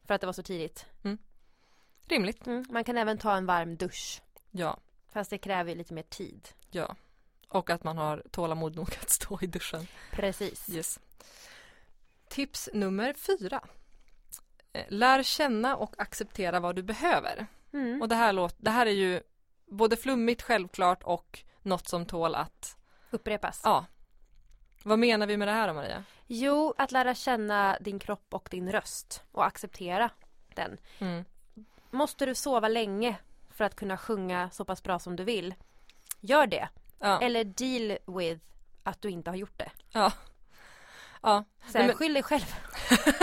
[0.04, 0.86] För att det var så tidigt.
[2.08, 2.46] rimligt.
[2.46, 2.64] Mm.
[2.70, 4.22] Man kan även ta en varm dusch.
[4.50, 4.78] Ja,
[5.12, 6.48] Fast det kräver lite mer tid.
[6.70, 6.96] ja.
[7.48, 9.86] Och att man har tålamod nog att stå i duschen.
[10.12, 10.68] Precis.
[10.70, 11.00] Yes.
[12.30, 13.60] Tips nummer fyra.
[14.72, 17.46] Eh, Lär känna och acceptera vad du behöver.
[17.72, 18.02] Mm.
[18.02, 19.20] Och det här, låt, det här är ju
[19.66, 22.76] både flummigt, självklart och något som tål att,
[23.10, 23.60] Upprepas.
[23.64, 23.86] ja.
[24.82, 26.04] Vad menar vi med det här då Maria?
[26.26, 30.10] Jo, att lära känna din kropp och din röst och acceptera
[30.54, 30.78] den.
[30.98, 31.24] Mm.
[31.90, 33.16] Måste du sova länge
[33.50, 35.54] för att kunna sjunga så pass bra som du vill?
[36.20, 36.68] Gör det.
[36.98, 37.20] Ja.
[37.20, 38.44] Eller deal with
[38.82, 39.70] att du inte har gjort det.
[39.92, 40.12] ja.
[41.22, 42.54] Ja, Så här, men- Skyll dig själv.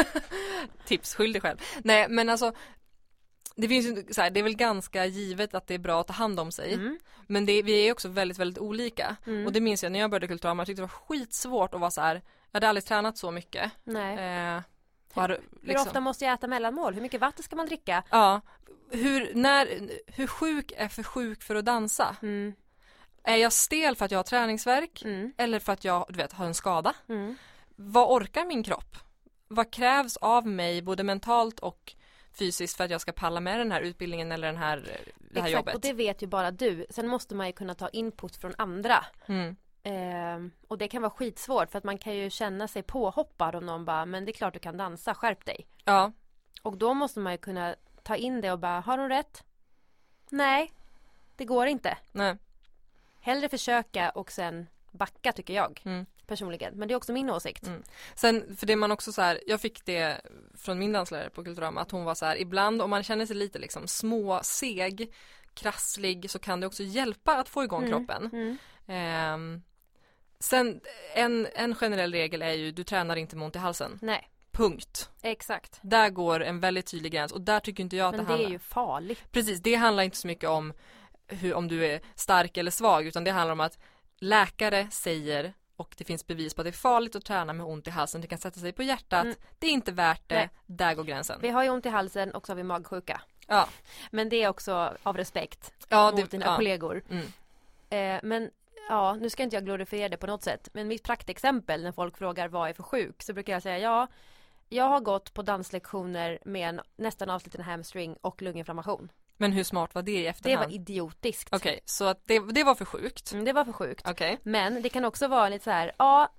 [0.85, 1.57] tips, skyll dig själv.
[1.83, 2.51] Nej men alltså
[3.55, 6.07] det finns ju så här, det är väl ganska givet att det är bra att
[6.07, 6.73] ta hand om sig.
[6.73, 6.99] Mm.
[7.27, 9.15] Men det, vi är också väldigt, väldigt olika.
[9.25, 9.45] Mm.
[9.45, 11.91] Och det minns jag när jag började kulturama, jag tyckte det var skitsvårt att vara
[11.91, 12.15] så här.
[12.15, 12.21] jag
[12.57, 13.71] hade aldrig tränat så mycket.
[13.83, 14.13] Nej.
[14.55, 14.61] Eh,
[15.13, 16.93] hade, Hur liksom, ofta måste jag äta mellanmål?
[16.93, 18.03] Hur mycket vatten ska man dricka?
[18.09, 18.41] Ja.
[18.91, 22.15] Hur, när, hur sjuk är för sjuk för att dansa?
[22.21, 22.53] Mm.
[23.23, 25.01] Är jag stel för att jag har träningsverk?
[25.05, 25.33] Mm.
[25.37, 26.93] Eller för att jag, du vet, har en skada?
[27.79, 28.97] Vad orkar min kropp?
[29.47, 31.93] Vad krävs av mig både mentalt och
[32.31, 35.47] fysiskt för att jag ska palla med den här utbildningen eller den här, det här
[35.47, 35.75] Exakt, jobbet?
[35.75, 36.85] och det vet ju bara du.
[36.89, 39.05] Sen måste man ju kunna ta input från andra.
[39.25, 39.55] Mm.
[39.83, 43.65] Ehm, och det kan vara skitsvårt för att man kan ju känna sig påhoppad om
[43.65, 45.67] någon bara, men det är klart du kan dansa, skärp dig.
[45.85, 46.11] Ja,
[46.61, 49.43] Och då måste man ju kunna ta in det och bara, har hon rätt?
[50.29, 50.71] Nej,
[51.35, 51.97] det går inte.
[52.11, 52.37] nej.
[53.19, 56.05] Hellre försöka och sen backa tycker jag Mm.
[56.27, 56.73] Personligen.
[56.75, 57.67] Men det är också min åsikt.
[57.67, 57.83] Mm.
[58.15, 60.21] Sen, för det man också så här, jag fick det
[60.57, 63.35] från min danslärare på Kulturama att hon var så här, ibland om man känner sig
[63.35, 65.13] lite liksom små, seg,
[65.53, 67.91] krasslig så kan det också hjälpa att få igång Mm.
[67.91, 68.29] kroppen.
[68.33, 68.57] Mm.
[68.87, 69.61] Ehm,
[70.39, 70.81] sen
[71.15, 73.99] en, en generell regel är ju, du tränar inte med ont i halsen.
[74.01, 75.09] Nej, Punkt.
[75.21, 75.79] exakt.
[75.81, 78.33] Där går en väldigt tydlig gräns och där tycker inte jag att Men det det
[78.33, 79.31] är handlar ju farligt.
[79.31, 80.73] Precis, det handlar inte så mycket om
[81.27, 83.77] hur, om du är stark eller svag utan det handlar om att
[84.19, 87.87] läkare säger och det finns bevis på att det är farligt att träna med ont
[87.87, 89.35] i halsen, det kan sätta sig på hjärtat, Mm.
[89.59, 90.49] det är inte värt det, Nej.
[90.65, 91.39] där går gränsen.
[91.41, 93.21] Vi har ju ont i halsen och så har vi magsjuka.
[93.47, 93.69] Ja,
[94.11, 96.55] Men det är också av respekt ja, mot det, dina ja.
[96.55, 97.03] kollegor.
[97.09, 97.25] Mm.
[97.89, 98.51] Eh, men
[98.89, 100.69] ja, nu ska inte jag glorifiera det på något sätt.
[100.73, 103.79] Men mitt praktexempel när folk frågar vad jag är för sjuk så brukar jag säga
[103.79, 104.07] ja,
[104.69, 109.09] jag har gått på danslektioner med en nästan avsluten hamstring och lunginflammation.
[109.37, 110.65] Men hur smart var det i Det efterhand?
[110.69, 111.49] var idiotiskt.
[111.51, 113.31] Okej, så att det, det var för sjukt.
[113.31, 114.07] Mm, det var för sjukt.
[114.09, 114.39] Okej.
[114.43, 116.29] Men det kan också vara lite så här, ja,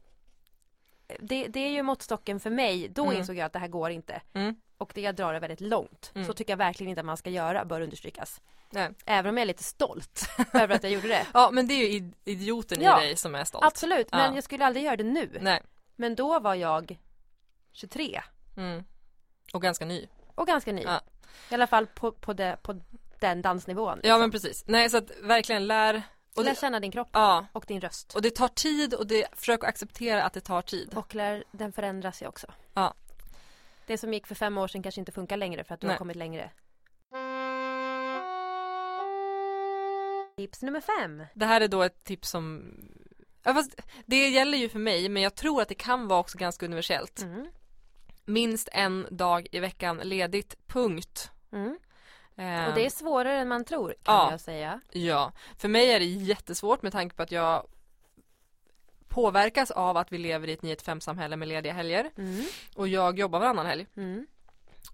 [1.20, 2.88] det, det är ju måttstocken för mig.
[2.88, 3.16] Då Mm.
[3.18, 4.22] insåg jag att det här går inte.
[4.32, 4.56] Mm.
[4.78, 6.12] Och det jag drar det väldigt långt.
[6.14, 6.26] Mm.
[6.26, 8.40] Så tycker jag verkligen inte att man ska göra, bör understrykas.
[8.70, 8.90] Nej.
[9.06, 11.26] Även om jag är lite stolt över att jag gjorde det.
[11.34, 13.64] Ja, men det är ju id- idioten Ja, i dig som är stolt.
[13.64, 14.34] Absolut, men Ja.
[14.34, 15.38] jag skulle aldrig göra det nu.
[15.40, 15.62] Nej.
[15.96, 16.98] Men då var jag
[17.72, 18.22] 23
[18.56, 18.84] Mm.
[19.52, 20.06] Och ganska ny.
[20.38, 20.82] Och ganska ny.
[20.82, 21.00] Ja.
[21.50, 22.80] I alla fall på, på, det, på
[23.18, 24.00] den dansnivån.
[24.02, 24.64] Ja men precis.
[24.66, 26.02] Nej så att verkligen lär.
[26.34, 27.46] Och Lär det, känna din kropp ja.
[27.52, 28.14] och din röst.
[28.14, 30.94] Och det tar tid och det, försök att acceptera att det tar tid.
[30.94, 32.46] Och lär, den förändras ju också.
[32.74, 32.94] Ja.
[33.86, 35.94] Det som gick för fem år sedan kanske inte funkar längre för att du Nej.
[35.94, 36.50] har kommit längre.
[40.36, 41.24] Tips nummer fem.
[41.34, 42.74] Det här är då ett tips som
[43.42, 46.38] ja, fast Det gäller ju för mig men jag tror att det kan vara också
[46.38, 47.22] ganska universellt.
[47.22, 47.46] Mm.
[48.28, 51.30] Minst en dag i veckan ledigt, punkt.
[51.52, 51.78] Mm.
[52.36, 54.30] Eh, Och det är svårare än man tror kan Ja.
[54.30, 54.80] jag säga.
[54.90, 57.66] Ja, för mig är det jättesvårt med tanke på att jag
[59.08, 62.44] påverkas av att vi lever i ett 9-5 samhälle med lediga helger Mm.
[62.76, 64.26] och jag jobbar varannan helg Mm.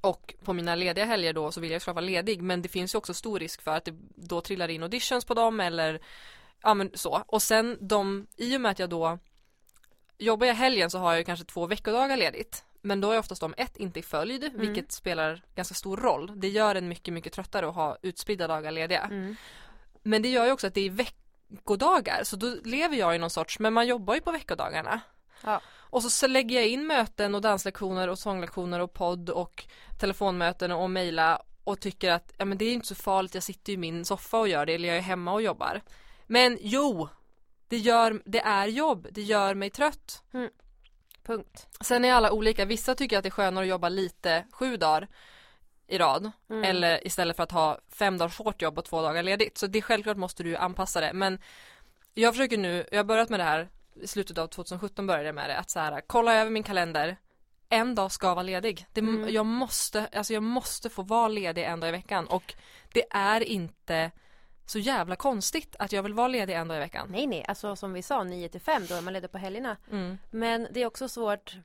[0.00, 2.94] och på mina lediga helger då så vill jag såklart vara ledig men det finns
[2.94, 6.00] ju också stor risk för att det då trillar in auditions på dem eller
[6.62, 9.18] ja men så och sen de i och med att jag då
[10.18, 13.40] jobbar jag helgen så har jag ju kanske två veckodagar ledigt men då är oftast
[13.40, 14.60] de ett inte i följd Mm.
[14.60, 18.70] vilket spelar ganska stor roll det gör en mycket mycket tröttare att ha utspridda dagar
[18.72, 19.36] lediga Mm.
[20.02, 23.30] men det gör ju också att det är veckodagar så då lever jag i någon
[23.30, 25.00] sorts men man jobbar ju på veckodagarna
[25.42, 25.60] Ja.
[25.70, 29.64] och så, lägger jag in möten och danslektioner och sånglektioner och podd och
[30.00, 33.72] telefonmöten och mejla och tycker att ja men det är inte så farligt, jag sitter
[33.72, 35.80] i min soffa och gör det eller jag är hemma och jobbar.
[36.26, 37.08] Men jo,
[37.68, 40.22] det gör, det är jobb, det gör mig trött.
[41.24, 41.66] Punkt.
[41.80, 45.08] Sen är alla olika, vissa tycker att det är skönare att jobba lite sju dagar
[45.86, 46.64] i rad Mm.
[46.64, 49.58] eller istället för att ha fem dagars hårt jobb och två dagar ledigt.
[49.58, 51.38] Så det är självklart måste du anpassa det men
[52.14, 55.34] jag försöker nu, jag har börjat med det här i slutet av 2017 började jag
[55.34, 57.16] med det att så här kolla över min kalender
[57.68, 58.86] en dag ska vara ledig.
[58.92, 59.32] Det, Mm.
[59.32, 62.54] Jag måste, alltså jag måste få vara ledig en dag i veckan och
[62.92, 64.10] det är inte
[64.66, 67.08] så jävla konstigt att jag vill vara ledig en dag i veckan.
[67.10, 69.76] Nej nej, alltså som vi sa 9 till 5 då är man ledig på helgerna.
[69.90, 70.18] Mm.
[70.30, 71.56] Men det är också svårt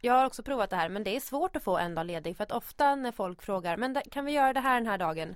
[0.00, 2.36] Jag har också provat det här men det är svårt att få en dag ledig
[2.36, 5.34] för att ofta när folk frågar men kan vi göra det här den här dagen?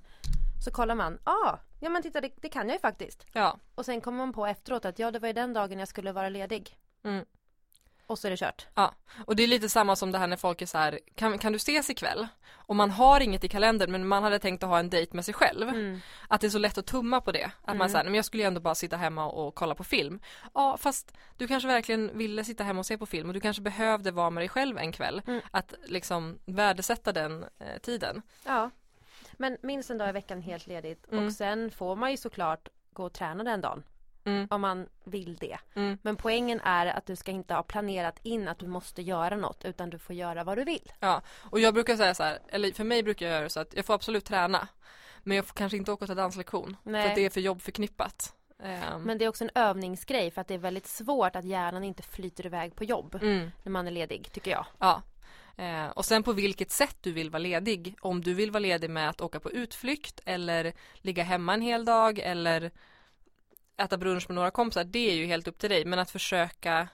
[0.64, 3.26] Så kollar man, ah, ja men titta det, det kan jag ju faktiskt.
[3.32, 3.58] Ja.
[3.74, 6.12] Och sen kommer man på efteråt att ja det var ju den dagen jag skulle
[6.12, 6.76] vara ledig.
[7.04, 7.24] Mm.
[8.06, 8.66] Och så är det kört.
[8.74, 8.94] Ja,
[9.26, 11.52] och det är lite samma som det här när folk är så här, kan, kan
[11.52, 12.26] du ses ikväll?
[12.48, 15.24] Och man har inget i kalendern men man hade tänkt att ha en dejt med
[15.24, 15.68] sig själv.
[15.68, 16.00] Mm.
[16.28, 17.44] Att det är så lätt att tumma på det.
[17.44, 17.88] Att man Mm.
[17.88, 20.20] säger, men jag skulle ju ändå bara sitta hemma och kolla på film.
[20.54, 23.62] Ja, fast du kanske verkligen ville sitta hemma och se på film och du kanske
[23.62, 25.22] behövde vara med dig själv en kväll.
[25.26, 25.40] Mm.
[25.50, 28.22] Att liksom värdesätta den eh, tiden.
[28.44, 28.70] Ja.
[29.32, 31.06] Men minst en dag i veckan helt ledigt.
[31.12, 31.26] Mm.
[31.26, 33.82] Och sen får man ju såklart gå och träna den dagen.
[34.26, 34.46] Mm.
[34.50, 35.58] Om man vill det.
[35.74, 35.98] Mm.
[36.02, 39.64] Men poängen är att du ska inte ha planerat in att du måste göra något
[39.64, 40.92] utan du får göra vad du vill.
[41.00, 43.74] Ja, och jag brukar säga så här, eller för mig brukar jag göra så att
[43.74, 44.68] jag får absolut träna.
[45.22, 46.76] Men jag får kanske inte åka och ta danslektion.
[46.82, 47.02] Nej.
[47.02, 48.34] För att det är för jobbförknippat.
[48.62, 51.84] Ehm, Men det är också en övningsgrej för att det är väldigt svårt att hjärnan
[51.84, 53.50] inte flyter iväg på jobb mm.
[53.62, 54.66] när man är ledig tycker jag.
[54.78, 55.02] Ja.
[55.56, 57.96] Eh, och sen på vilket sätt du vill vara ledig.
[58.00, 61.84] Om du vill vara ledig med att åka på utflykt eller ligga hemma en hel
[61.84, 62.70] dag eller
[63.76, 64.84] äta brunch med några kompisar.
[64.84, 65.84] Det är ju helt upp till dig.
[65.84, 66.88] Men att försöka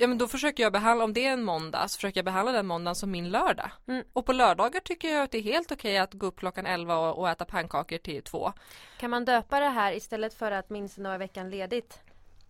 [0.00, 2.52] Ja men då försöker jag behandla, om det är en måndag så försöker jag behandla
[2.52, 3.70] den måndagen som min lördag.
[3.88, 4.04] Mm.
[4.12, 6.96] Och på lördagar tycker jag att det är helt okej att gå upp klockan 11
[6.96, 8.52] och, och äta pannkakor till två.
[8.98, 12.00] Kan man döpa det här istället för att minst i veckan ledigt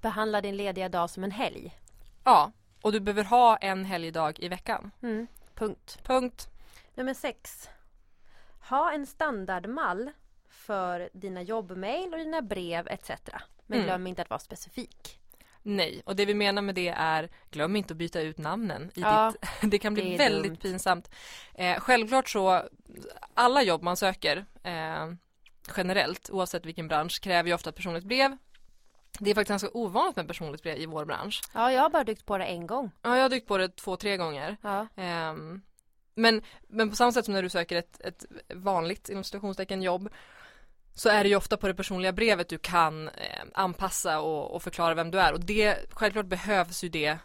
[0.00, 1.76] behandla din lediga dag som en helg?
[2.24, 4.90] Ja, och du behöver ha en helgdag i veckan.
[5.02, 5.26] Mm.
[5.54, 5.98] Punkt.
[6.04, 6.48] Punkt.
[6.94, 7.68] Nummer sex.
[8.68, 10.10] Ha en standardmall
[10.70, 13.10] för dina jobbmail och dina brev etc.
[13.66, 13.86] Men Mm.
[13.86, 15.18] glöm inte att vara specifik.
[15.62, 19.00] Nej, och det vi menar med det är glöm inte att byta ut namnen i
[19.00, 20.56] Ja, ditt, det kan bli det väldigt dumt.
[20.56, 21.10] pinsamt.
[21.54, 22.62] Eh, självklart så,
[23.34, 25.12] alla jobb man söker eh,
[25.76, 28.36] generellt, oavsett vilken bransch, kräver ju ofta ett personligt brev.
[29.18, 31.40] Det är faktiskt ganska ovanligt med personligt brev i vår bransch.
[31.54, 32.90] Ja, jag har bara dykt på det en gång.
[33.02, 34.56] Ja, jag har dykt på det två, tre gånger.
[34.62, 34.86] Ja.
[34.96, 35.60] Ehm,
[36.14, 40.08] men, men på samma sätt som när du söker ett, ett vanligt, inom citationstecken, jobb
[41.00, 44.62] så är det ju ofta på det personliga brevet du kan eh, anpassa och, och
[44.62, 47.18] förklara vem du är och det, självklart behövs ju det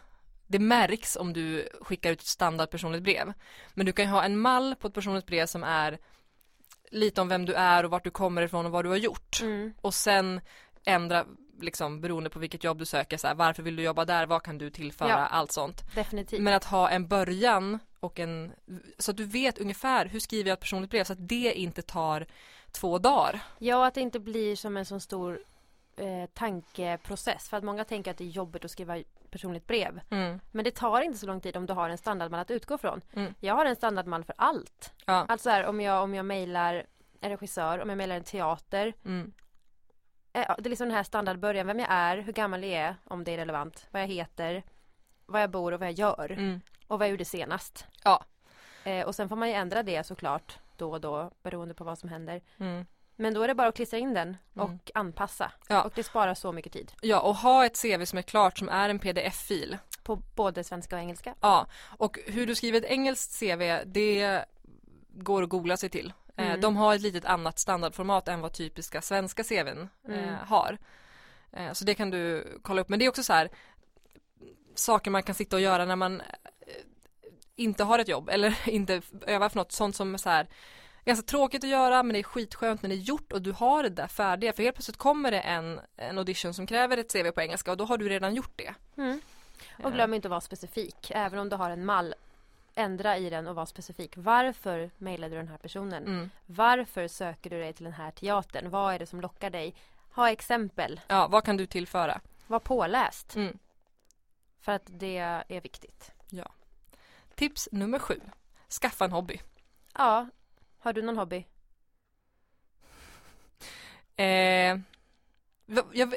[0.46, 3.32] det märks om du skickar ut ett standard personligt brev.
[3.74, 5.98] Men du kan ju ha en mall på ett personligt brev som är
[6.90, 9.40] lite om vem du är och vart du kommer ifrån och vad du har gjort.
[9.42, 9.72] Mm.
[9.80, 10.40] Och sen
[10.84, 11.26] ändra
[11.60, 14.42] liksom beroende på vilket jobb du söker så här, varför vill du jobba där, vad
[14.42, 15.16] kan du tillföra, Ja.
[15.16, 15.94] allt sånt.
[15.94, 16.40] Definitivt.
[16.42, 18.52] Men att ha en början och en,
[18.98, 21.82] så att du vet ungefär hur skriver jag ett personligt brev så att det inte
[21.82, 22.26] tar
[22.80, 23.40] två dagar.
[23.58, 25.40] Ja, att det inte blir som en sån stor
[25.96, 27.48] eh, tankeprocess.
[27.48, 30.00] För att många tänker att det är jobbigt att skriva personligt brev.
[30.10, 30.40] Mm.
[30.52, 33.00] Men det tar inte så lång tid om du har en standardmall att utgå från.
[33.12, 33.34] Mm.
[33.40, 34.92] Jag har en standardmall för allt.
[35.04, 35.26] Ja.
[35.28, 36.86] Alltså här, om jag, om jag mejlar
[37.20, 38.92] en regissör, om jag mejlar en teater.
[39.04, 39.32] Mm.
[40.32, 43.24] Eh, det är liksom den här standardbörjan, vem jag är, hur gammal jag är, om
[43.24, 44.62] det är relevant, vad jag heter,
[45.26, 46.32] var jag bor och vad jag gör.
[46.32, 46.60] Mm.
[46.86, 47.86] Och vad jag gjorde senast.
[48.04, 48.24] Ja.
[48.84, 51.98] Eh, och sen får man ju ändra det såklart då och då beroende på vad
[51.98, 52.40] som händer.
[52.58, 52.86] Mm.
[53.16, 54.78] Men då är det bara att klistra in den och Mm.
[54.94, 55.52] anpassa.
[55.68, 55.82] Ja.
[55.82, 56.92] Och det sparar så mycket tid.
[57.02, 59.78] ja, och ha ett CV som är klart som är en pdf-fil.
[60.02, 61.34] På både svenska och engelska.
[61.40, 61.66] Ja,
[61.98, 64.44] och hur du skriver ett engelskt CV, det
[65.08, 66.12] går att googla sig till.
[66.36, 66.60] Eh, Mm.
[66.60, 70.34] De har ett litet annat standardformat än vad typiska svenska CVn eh, Mm.
[70.46, 70.78] har.
[71.52, 72.88] Eh, så det kan du kolla upp.
[72.88, 73.48] Men det är också så här
[74.74, 76.22] saker man kan sitta och göra när man
[77.56, 79.72] inte har ett jobb eller inte övar för något.
[79.72, 80.46] Sånt som är så här
[81.04, 83.82] ganska tråkigt att göra men det är skitskönt när det är gjort och du har
[83.82, 84.52] det där färdiga.
[84.52, 87.76] För helt plötsligt kommer det en, en audition som kräver ett CV på engelska och
[87.76, 88.74] då har du redan gjort det.
[88.96, 89.20] Mm.
[89.82, 91.10] Och glöm inte att vara specifik.
[91.10, 92.14] Även om du har en mall.
[92.74, 94.12] Ändra i den och vara specifik.
[94.16, 96.06] Varför mejlade du den här personen?
[96.06, 96.30] Mm.
[96.46, 98.70] Varför söker du dig till den här teatern?
[98.70, 99.74] Vad är det som lockar dig?
[100.10, 101.00] Ha exempel.
[101.06, 102.20] Ja, vad kan du tillföra?
[102.46, 103.36] Var påläst.
[103.36, 103.58] Mm.
[104.60, 106.12] För att det är viktigt.
[107.36, 108.20] Tips nummer sju.
[108.80, 109.40] Skaffa en hobby.
[109.94, 110.26] Ja.
[110.78, 111.46] Har du någon hobby?
[114.18, 114.78] Eh,
[115.66, 116.14] vad, jag,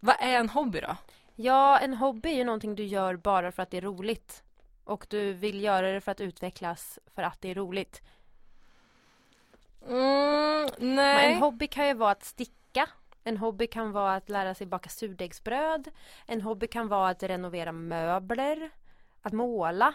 [0.00, 0.96] vad är en hobby då?
[1.34, 4.42] Ja, en hobby är ju någonting du gör bara för att det är roligt.
[4.84, 8.02] Och du vill göra det för att utvecklas för att det är roligt.
[9.88, 11.32] Mm, Men nej.
[11.32, 12.88] en hobby kan ju vara att sticka.
[13.24, 15.90] En hobby kan vara att lära sig baka surdegsbröd.
[16.26, 18.70] En hobby kan vara att renovera möbler.
[19.22, 19.94] Att måla.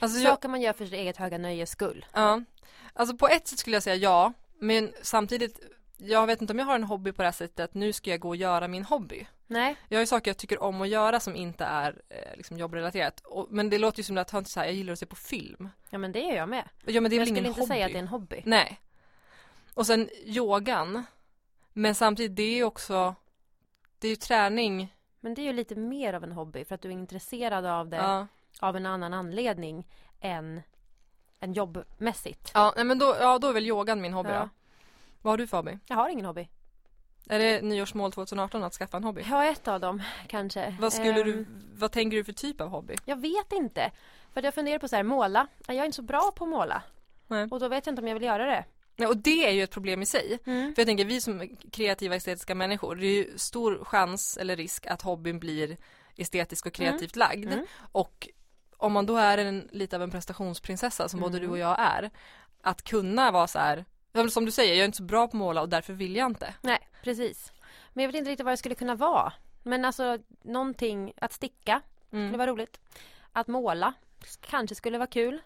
[0.00, 2.06] Alltså, jag, Saker man gör för sitt eget höga nöjes skull.
[2.12, 2.42] ja.
[2.92, 4.32] alltså på ett sätt skulle jag säga ja.
[4.58, 5.60] Men samtidigt,
[5.96, 8.10] jag vet inte om jag har en hobby på det här sättet att nu ska
[8.10, 9.26] jag gå och göra min hobby.
[9.46, 9.76] Nej.
[9.88, 13.20] Jag har ju saker jag tycker om att göra som inte är eh, liksom jobbrelaterat.
[13.24, 15.16] Och, men det låter ju som att jag, så här, jag gillar att se på
[15.16, 15.68] film.
[15.90, 16.68] Ja men det gör jag med.
[16.86, 17.72] Ja men det är jag skulle inte hobby?
[17.72, 18.42] säga att det är en hobby.
[18.44, 18.80] Nej.
[19.74, 21.04] Och sen yogan.
[21.72, 23.14] Men samtidigt, det är ju också,
[23.98, 24.94] det är ju träning.
[25.20, 27.88] Men det är ju lite mer av en hobby för att du är intresserad av
[27.88, 27.96] det.
[27.96, 28.26] Ja.
[28.60, 29.86] Av en annan anledning
[30.20, 30.62] än,
[31.40, 32.50] än jobbmässigt.
[32.54, 34.38] Ja, nej, men då, ja, då är väl yogan min hobby Ja.
[34.40, 34.48] då.
[35.22, 35.78] Vad har du för hobby?
[35.86, 36.48] Jag har ingen hobby.
[37.28, 39.20] Är det nyårsmål 2018 att skaffa en hobby?
[39.20, 40.76] Jag har ett av dem kanske.
[40.80, 42.96] Vad skulle du, Ehm, vad tänker du för typ av hobby?
[43.04, 43.90] Jag vet inte.
[44.32, 45.46] För att jag funderar på så här, måla.
[45.66, 46.82] Jag är inte så bra på att måla.
[47.26, 47.48] Nej.
[47.50, 48.64] Och då vet jag inte om jag vill göra det.
[48.96, 50.38] Nej, och det är ju ett problem i sig.
[50.46, 50.74] Mm.
[50.74, 54.86] För jag tänker vi som kreativa estetiska människor, det är ju stor chans eller risk
[54.86, 55.76] att hobbyn blir
[56.16, 57.52] estetisk och kreativt lagd.
[57.52, 57.66] Mm.
[57.92, 58.28] Och
[58.80, 61.46] om man då är en, lite av en prestationsprinsessa som både Mm.
[61.48, 62.10] du och jag är,
[62.62, 63.84] att kunna vara så här,
[64.30, 66.26] som du säger, jag är inte så bra på att måla och därför vill jag
[66.30, 66.54] inte.
[66.62, 67.52] Nej, precis.
[67.92, 69.32] Men jag vet inte riktigt vad det skulle kunna vara.
[69.62, 72.38] Men alltså någonting, att sticka skulle Mm.
[72.38, 72.80] vara roligt.
[73.32, 73.92] Att måla
[74.40, 75.40] kanske skulle vara kul.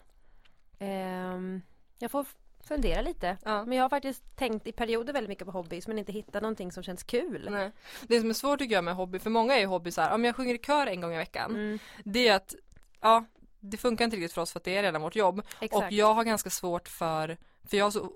[0.79, 1.61] Ehm,
[1.99, 2.25] jag får
[2.67, 3.37] fundera lite.
[3.45, 3.65] Ja.
[3.65, 6.71] Men jag har faktiskt tänkt i perioder väldigt mycket på hobbys men inte hittat någonting
[6.71, 7.47] som känns kul.
[7.51, 7.71] Nej.
[8.01, 10.13] Det som är svårt tycker jag med hobby, för många är ju hobby så här,
[10.13, 12.55] om jag sjunger i kör en gång i veckan, Mm, det är att,
[13.05, 13.25] ja,
[13.59, 15.41] det funkar inte riktigt för oss för att det är redan vårt jobb.
[15.59, 15.73] exakt.
[15.85, 18.11] Och jag har ganska svårt för, för jag så,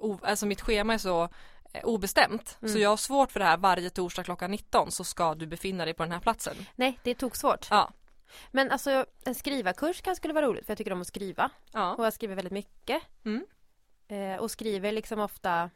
[0.00, 1.28] o, alltså mitt schema är så
[1.72, 2.56] eh, obestämt.
[2.60, 2.80] Så Mm.
[2.82, 5.94] jag har svårt för det här varje torsdag klockan 19 så ska du befinna dig
[5.94, 6.56] på den här platsen.
[6.76, 7.66] Nej, det tog svårt.
[7.70, 7.90] Ja.
[8.50, 11.50] Men alltså en skrivarkurs kanske skulle vara roligt för jag tycker om att skriva.
[11.72, 11.94] Ja.
[11.94, 13.02] Och jag skriver väldigt mycket.
[13.24, 13.46] Mm.
[14.08, 15.70] Eh, och skriver liksom ofta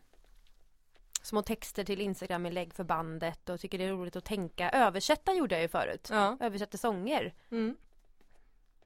[1.22, 4.70] små texter till Instagram-inlägg för bandet och tycker det är roligt att tänka.
[4.70, 6.08] Översätta gjorde jag ju förut.
[6.12, 6.36] Ja.
[6.40, 7.34] Översätter sånger.
[7.50, 7.76] Mm.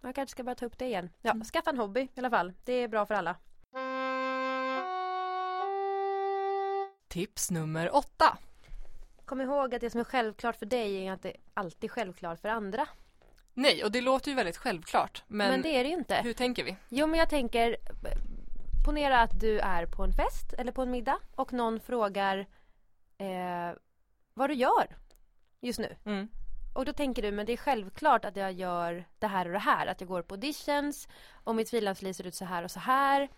[0.07, 1.11] Jag kanske ska börja ta upp det igen.
[1.23, 1.45] Ja, Mm.
[1.45, 2.53] skaffa en hobby i alla fall.
[2.65, 3.37] Det är bra för alla.
[7.09, 8.39] Tips nummer åtta.
[9.25, 12.89] Kom ihåg att det som är självklart för dig är inte alltid självklart för andra.
[13.55, 15.23] Nej, och det låter ju väldigt självklart.
[15.27, 16.15] Men, Men, det är det ju inte.
[16.25, 16.77] hur tänker vi?
[16.89, 17.77] Jo, men jag tänker
[18.87, 22.39] Ponera att du är på en fest eller på en middag och någon frågar
[23.19, 23.71] eh,
[24.35, 24.97] vad du gör
[25.61, 25.97] just nu.
[26.05, 26.29] Mm.
[26.77, 29.59] Och då tänker du, men det är självklart att jag gör det här och det
[29.59, 29.87] här.
[29.87, 31.09] Att jag går på auditions
[31.45, 33.29] och mitt frilansliv ser ut så här och så här.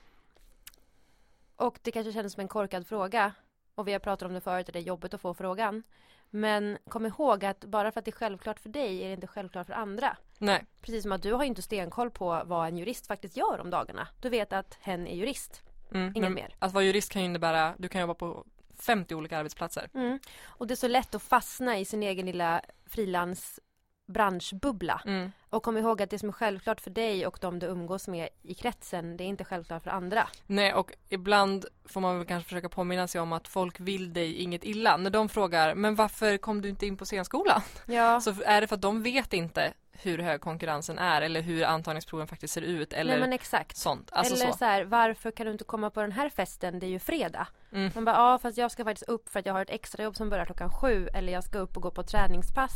[1.56, 3.32] Och det kanske känns som en korkad fråga.
[3.74, 5.82] Och vi har pratat om det förut, att det är jobbigt att få frågan.
[6.30, 9.26] Men kom ihåg att bara för att det är självklart för dig är det inte
[9.26, 10.16] självklart för andra.
[10.38, 10.64] Nej.
[10.80, 14.08] Precis som att du har inte stenkoll på vad en jurist faktiskt gör om dagarna.
[14.20, 15.62] Du vet att hen är jurist.
[15.94, 16.12] Mm.
[16.16, 16.54] Inget mer.
[16.58, 18.44] Att vara jurist kan ju innebära, du kan jobba på
[18.82, 19.88] 50 olika arbetsplatser.
[19.94, 20.18] Mm.
[20.46, 25.02] Och det är så lätt att fastna i sin egen lilla frilansbranschbubbla.
[25.06, 25.32] Mm.
[25.50, 28.28] Och kom ihåg att det som är självklart för dig och de du umgås med
[28.42, 30.28] i kretsen, det är inte självklart för andra.
[30.46, 34.34] Nej, och ibland får man väl kanske försöka påminna sig om att folk vill dig
[34.34, 34.96] inget illa.
[34.96, 37.60] När de frågar, men varför kom du inte in på scenskolan?
[37.86, 38.20] Ja.
[38.20, 42.26] Så är det för att de vet inte hur hög konkurrensen är eller hur antagningsproven
[42.26, 43.76] faktiskt ser ut eller Nej exakt.
[43.76, 44.10] sånt.
[44.12, 44.58] Alltså Eller så.
[44.58, 46.78] så här, varför kan du inte komma på den här festen?
[46.78, 47.46] Det är ju fredag.
[47.72, 47.90] Mm.
[47.94, 50.30] Man bara, ja fast jag ska faktiskt upp för att jag har ett extrajobb som
[50.30, 51.08] börjar klockan sju.
[51.14, 52.72] Eller jag ska upp och gå på träningspass.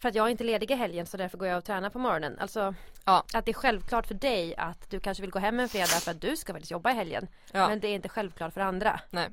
[0.00, 1.98] För att jag är inte ledig i helgen så därför går jag och tränar på
[1.98, 2.38] morgonen.
[2.38, 3.24] Alltså Ja.
[3.34, 6.10] att det är självklart för dig att du kanske vill gå hem en fredag för
[6.10, 7.28] att du ska faktiskt jobba i helgen.
[7.52, 7.68] Ja.
[7.68, 9.00] Men det är inte självklart för andra.
[9.10, 9.28] Nej.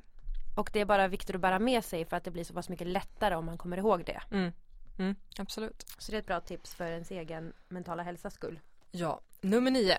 [0.56, 2.68] Och det är bara viktigt att bära med sig för att det blir så pass
[2.68, 4.20] mycket lättare om man kommer ihåg det.
[4.32, 4.52] Mm.
[5.00, 5.14] Mm.
[5.38, 5.86] Absolut.
[5.98, 8.60] Så det är ett bra tips för ens egen mentala hälsas skull.
[8.90, 9.20] Ja.
[9.40, 9.98] Nummer nio.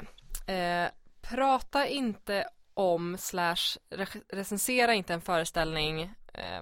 [0.54, 0.90] Eh,
[1.22, 6.02] prata inte om slash re- recensera inte en föreställning
[6.34, 6.62] eh,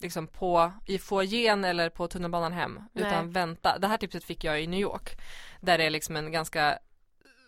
[0.00, 2.80] liksom på, i foajén eller på tunnelbanan hem.
[2.92, 3.06] Nej.
[3.06, 3.78] Utan vänta.
[3.78, 5.20] Det här tipset fick jag i New York.
[5.60, 6.78] Där det är liksom en ganska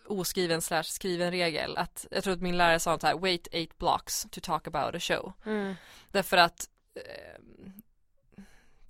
[0.07, 1.77] oskriven slash skriven regel.
[1.77, 4.95] Att, jag tror att min lärare sa så här, wait eight blocks to talk about
[4.95, 5.33] a show.
[5.45, 5.75] Mm.
[6.11, 7.41] Därför att eh,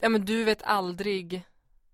[0.03, 1.43] ja men du vet aldrig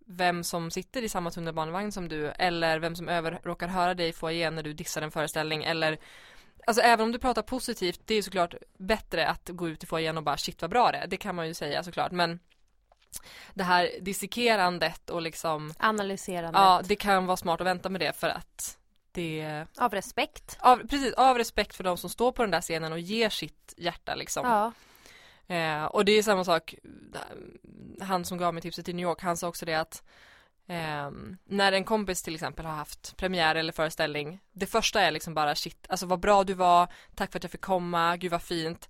[0.05, 4.13] vem som sitter i samma tunnelbanevagn som du eller vem som över, råkar höra dig
[4.13, 5.99] få igen när du dissar en föreställning eller
[6.67, 10.17] Alltså även om du pratar positivt, det är såklart bättre att gå ut i foajén
[10.17, 11.07] och bara shit vad bra det är.
[11.07, 12.39] Det kan man ju säga såklart men
[13.53, 16.59] Det här dissekerandet och liksom Analyserandet.
[16.61, 18.77] Ja, det kan vara smart att vänta med det för att
[19.11, 20.57] det Av respekt.
[20.59, 23.73] av, precis, av respekt för de som står på den där scenen och ger sitt
[23.77, 24.47] hjärta liksom.
[24.47, 24.71] Ja.
[25.49, 26.75] Eh, och det är samma sak,
[28.01, 30.03] han som gav mig tipset i New York, han sa också det att
[30.67, 31.11] eh,
[31.45, 35.55] när en kompis till exempel har haft premiär eller föreställning, det första är liksom bara
[35.55, 38.89] shit, alltså vad bra du var, tack för att jag fick komma, gud vad fint.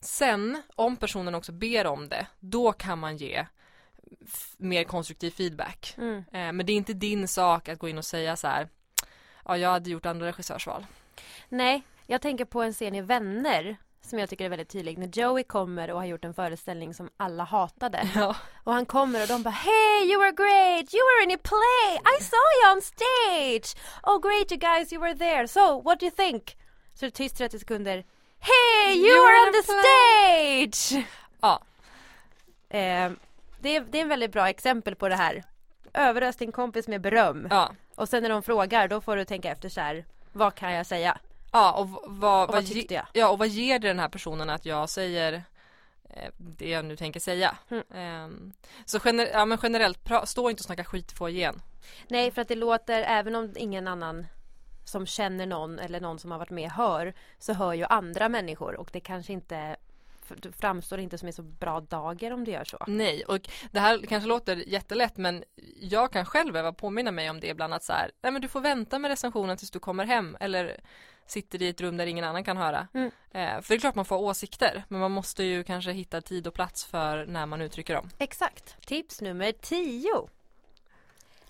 [0.00, 3.46] Sen, om personen också ber om det, då kan man ge
[4.56, 5.94] mer konstruktiv feedback.
[5.98, 6.16] Mm.
[6.16, 8.68] Eh, men det är inte din sak att gå in och säga så här,
[9.44, 10.86] ja jag hade gjort andra regissörsval.
[11.48, 13.76] Nej, jag tänker på en scen i Vänner
[14.08, 14.98] som jag tycker är väldigt tydlig.
[14.98, 18.08] När Joey kommer och har gjort en föreställning som alla hatade.
[18.14, 18.36] Ja.
[18.64, 20.94] Och han kommer och de bara Hey you were great!
[20.94, 21.94] You were in a play!
[22.18, 23.82] I saw you on stage!
[24.02, 25.48] Oh great you guys you were there!
[25.48, 26.56] So what do you think?
[26.94, 28.04] Så det är tyst 30 sekunder
[28.38, 31.06] Hey you, You were on the in stage!
[31.40, 31.60] Ja.
[32.68, 33.12] Eh,
[33.60, 35.42] det, är, det är en väldigt bra exempel på det här.
[35.94, 37.46] Överös din kompis med beröm.
[37.50, 40.72] Ja, Och sen när de frågar då får du tänka efter så här, vad kan
[40.72, 41.18] jag säga?
[41.52, 43.06] Ja och vad, Och vad tyckte jag?
[43.12, 45.32] Ja och vad ger det den här personen att jag säger
[46.10, 47.58] eh, det jag nu tänker säga.
[47.68, 47.84] Mm.
[47.94, 48.52] Ehm,
[48.84, 51.62] så gener- ja, men generellt, stå inte och snacka skit få igen.
[52.08, 54.26] Nej för att det låter, även om ingen annan
[54.84, 58.76] som känner någon eller någon som har varit med hör så hör ju andra människor
[58.76, 59.76] och det kanske inte
[60.60, 62.84] framstår inte som en så bra dager om du gör så.
[62.86, 63.38] Nej och
[63.70, 65.44] det här kanske låter jättelätt men
[65.80, 68.48] jag kan själv behöva påminna mig om det ibland att så här, nej men du
[68.48, 70.80] får vänta med recensionen tills du kommer hem eller
[71.30, 72.88] sitter i ett rum där ingen annan kan höra.
[72.94, 73.10] Mm.
[73.30, 76.46] Eh, för det är klart man får åsikter men man måste ju kanske hitta tid
[76.46, 78.10] och plats för när man uttrycker dem.
[78.18, 78.86] Exakt.
[78.86, 80.28] Tips nummer 10.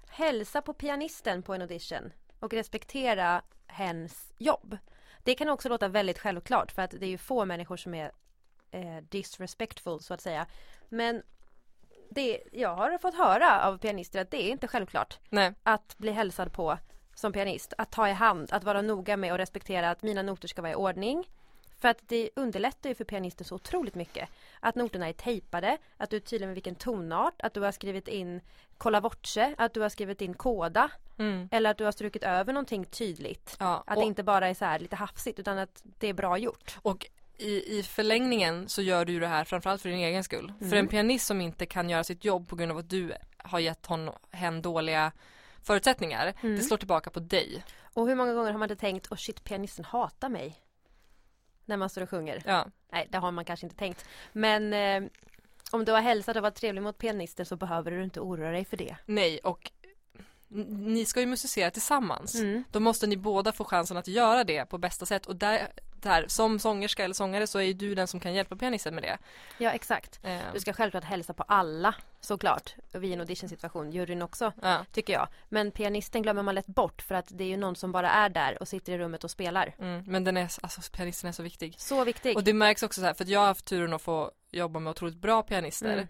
[0.08, 4.78] Hälsa på pianisten på en audition och respektera hens jobb.
[5.22, 8.12] Det kan också låta väldigt självklart för att det är ju få människor som är
[8.70, 10.46] eh, disrespectful så att säga.
[10.88, 11.22] Men
[12.10, 16.10] det, jag har fått höra av pianister att det är inte självklart Nej, att bli
[16.10, 16.78] hälsad på
[17.18, 17.72] som pianist.
[17.78, 20.72] Att ta i hand, att vara noga med och respektera att mina noter ska vara
[20.72, 21.24] i ordning.
[21.80, 24.28] För att det underlättar ju för pianisten så otroligt mycket.
[24.60, 28.08] Att noterna är tejpade, att du är tydlig med vilken tonart, att du har skrivit
[28.08, 28.40] in
[28.78, 30.90] kolla vortse, att du har skrivit in koda.
[31.18, 31.48] mm.
[31.52, 33.56] Eller att du har strukit över någonting tydligt.
[33.60, 33.84] ja.
[33.86, 36.78] Att det inte bara är så här lite hafsigt utan att det är bra gjort.
[36.82, 37.06] och
[37.38, 40.52] i, i förlängningen så gör du ju det här framförallt för din egen skull.
[40.58, 40.70] Mm.
[40.70, 43.58] För en pianist som inte kan göra sitt jobb på grund av att du har
[43.58, 45.12] gett honom, hen dåliga
[45.62, 46.56] förutsättningar, Mm.
[46.56, 47.64] det slår tillbaka på dig.
[47.94, 50.56] Och hur många gånger har man inte tänkt, åh shit pianisten hatar mig.
[51.64, 52.42] När man står och sjunger.
[52.46, 54.04] Ja, Nej, det har man kanske inte tänkt.
[54.32, 55.10] Men eh,
[55.70, 58.64] om du har hälsat och varit trevlig mot pianister så behöver du inte oroa dig
[58.64, 58.96] för det.
[59.06, 59.70] nej och
[60.68, 62.34] ni ska ju musicera tillsammans.
[62.34, 62.64] Mm.
[62.70, 65.72] Då måste ni båda få chansen att göra det på bästa sätt och där,
[66.02, 69.02] där som sångerska eller sångare så är ju du den som kan hjälpa pianisten med
[69.04, 69.18] det.
[69.58, 70.20] Ja, exakt.
[70.22, 72.74] Eh, Du ska självklart hälsa på alla såklart.
[72.92, 75.28] Vid en auditionsituation, juryn också, ja, tycker jag.
[75.48, 78.28] Men pianisten glömmer man lätt bort för att det är ju någon som bara är
[78.28, 79.74] där och sitter i rummet och spelar.
[79.78, 81.74] mm, men den är, alltså pianisten är så viktig.
[81.78, 82.36] Så viktig.
[82.36, 84.78] Och det märks också så här, för att jag har haft turen att få jobba
[84.80, 85.92] med otroligt bra pianister.
[85.92, 86.08] Mm.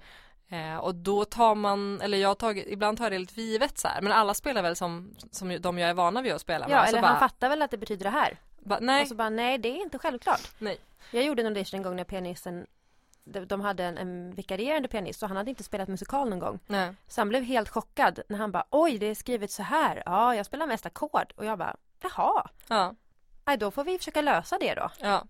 [0.51, 3.41] Eh, och då tar man, eller jag har tagit, ibland tar jag det lite för
[3.41, 6.41] givet så här, men alla spelar väl som, som de jag är vana vid att
[6.41, 6.77] spela med.
[6.77, 8.37] Ja, Så eller bara, han fattar väl att det betyder det här.
[8.69, 10.51] Bara, nej, Och så bara, nej det är inte självklart.
[10.59, 10.79] nej.
[11.11, 12.67] Jag gjorde en audition en gång när pianisten
[13.25, 16.59] de de hade en, en vikarierande pianist och han hade inte spelat musikal någon gång.
[16.67, 16.95] nej.
[17.09, 20.03] Så han blev helt chockad när han bara oj det är skrivet så här.
[20.07, 21.33] Ja jag spelar mest ackord.
[21.37, 22.49] Och jag bara jaha.
[22.69, 22.95] Ja,
[23.45, 24.91] Nej då får vi försöka lösa det då.
[25.01, 25.25] ja.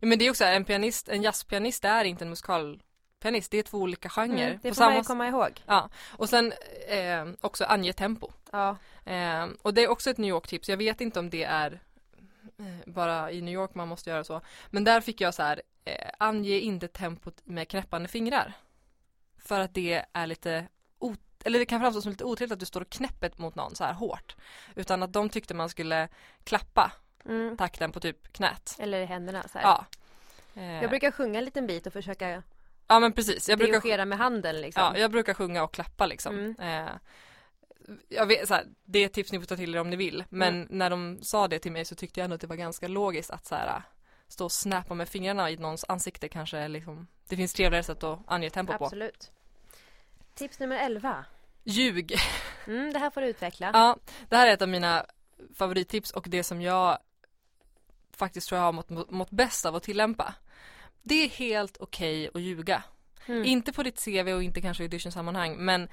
[0.00, 3.78] Men det är också en pianist, en jazzpianist är inte en musikalpianist, det är två
[3.78, 4.46] olika genrer.
[4.48, 5.62] Mm, det får man ju samma- komma ihåg.
[5.66, 6.52] Ja, och sen
[6.88, 8.28] eh, också ange tempo.
[8.52, 8.76] Ja.
[9.04, 11.80] Eh, och det är också ett New York-tips, jag vet inte om det är
[12.86, 14.40] bara i New York man måste göra så.
[14.70, 18.52] Men där fick jag så här, eh, ange inte tempot med knäppande fingrar.
[19.38, 20.66] För att det är lite
[21.44, 23.84] eller det kan framstå som lite otrevligt att du står och knäpper mot någon så
[23.84, 24.36] här hårt.
[24.74, 26.08] Utan att de tyckte man skulle
[26.44, 26.92] klappa
[27.24, 27.56] Mm.
[27.56, 28.76] takten på typ knät.
[28.78, 29.64] Eller i händerna så här.
[29.64, 29.84] Ja.
[30.54, 32.42] Eh, Jag brukar sjunga en liten bit och försöka
[32.86, 34.82] ja men precis, jag brukar, med handen liksom.
[34.82, 36.38] ja, jag brukar sjunga och klappa liksom.
[36.38, 36.84] Mm.
[36.86, 36.92] Eh,
[38.08, 39.96] jag vet, så här, det är ett tips ni får ta till er om ni
[39.96, 40.24] vill.
[40.28, 40.68] Men Mm.
[40.70, 43.30] när de sa det till mig så tyckte jag ändå att det var ganska logiskt
[43.30, 43.82] att så här,
[44.28, 48.20] stå och snappa med fingrarna i någons ansikte kanske liksom Det finns trevligare sätt att
[48.26, 48.84] ange tempo på.
[48.84, 49.30] Absolut.
[50.34, 51.24] Tips nummer 11.
[51.64, 52.14] Ljug!
[52.66, 53.70] Mm, det här får du utveckla.
[53.74, 53.96] Ja,
[54.28, 55.06] det här är ett av mina
[55.54, 56.98] favorittips och det som jag
[58.16, 60.34] faktiskt tror jag har mått, mått bäst av att tillämpa.
[61.02, 62.82] Det är helt okej att ljuga.
[63.26, 63.44] Mm.
[63.44, 65.88] Inte på ditt CV och inte kanske i auditionsammanhang men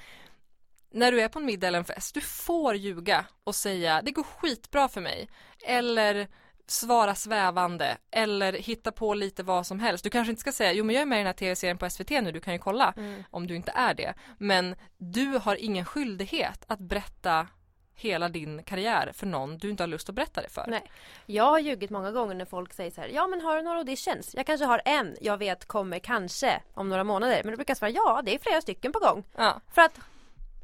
[0.92, 4.12] när du är på en middag eller en fest, du får ljuga och säga det
[4.12, 5.30] går skitbra för mig.
[5.66, 6.28] Eller
[6.70, 10.04] svara svävande eller hitta på lite vad som helst.
[10.04, 11.90] Du kanske inte ska säga jo men jag är med i den här tv-serien på
[11.90, 13.24] SVT nu, du kan ju kolla Mm.
[13.32, 14.14] om du inte är det.
[14.38, 17.48] Men du har ingen skyldighet att berätta
[17.96, 20.66] hela din karriär för någon du inte har lust att berätta det för.
[20.68, 20.92] Nej.
[21.26, 23.78] Jag har ljugit många gånger när folk säger så här, ja men har du några
[23.78, 24.36] auditions?
[24.36, 27.42] Jag kanske har en, jag vet kommer kanske om några månader.
[27.44, 29.24] Men då brukar jag svara, ja det är flera stycken på gång.
[29.36, 30.00] Ja, För att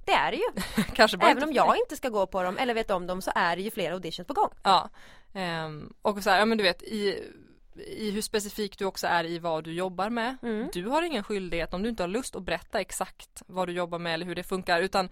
[0.05, 0.83] det är det ju.
[0.95, 3.31] kanske bara Även om jag inte ska gå på dem eller vet om dem så
[3.35, 4.49] är det ju flera auditions på gång.
[4.63, 4.89] Ja.
[5.33, 7.29] Ehm, och så här, ja men du vet i,
[7.75, 10.37] i hur specifik du också är i vad du jobbar med.
[10.43, 10.69] Mm.
[10.73, 13.99] Du har ingen skyldighet om du inte har lust att berätta exakt vad du jobbar
[13.99, 15.09] med eller hur det funkar utan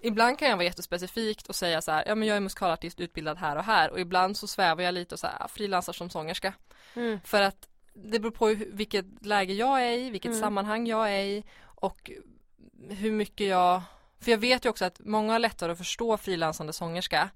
[0.00, 3.38] Ibland kan jag vara jättespecifikt och säga så här, ja men jag är musikalartist utbildad
[3.38, 6.54] här och här och ibland så svävar jag lite och så här, frilansar som sångerska.
[6.94, 7.20] Mm.
[7.24, 10.40] För att det beror på vilket läge jag är i, vilket Mm.
[10.40, 12.10] sammanhang jag är i och
[12.88, 13.82] hur mycket jag
[14.24, 17.30] För jag vet ju också att många har lättare att förstå frilansande sångerska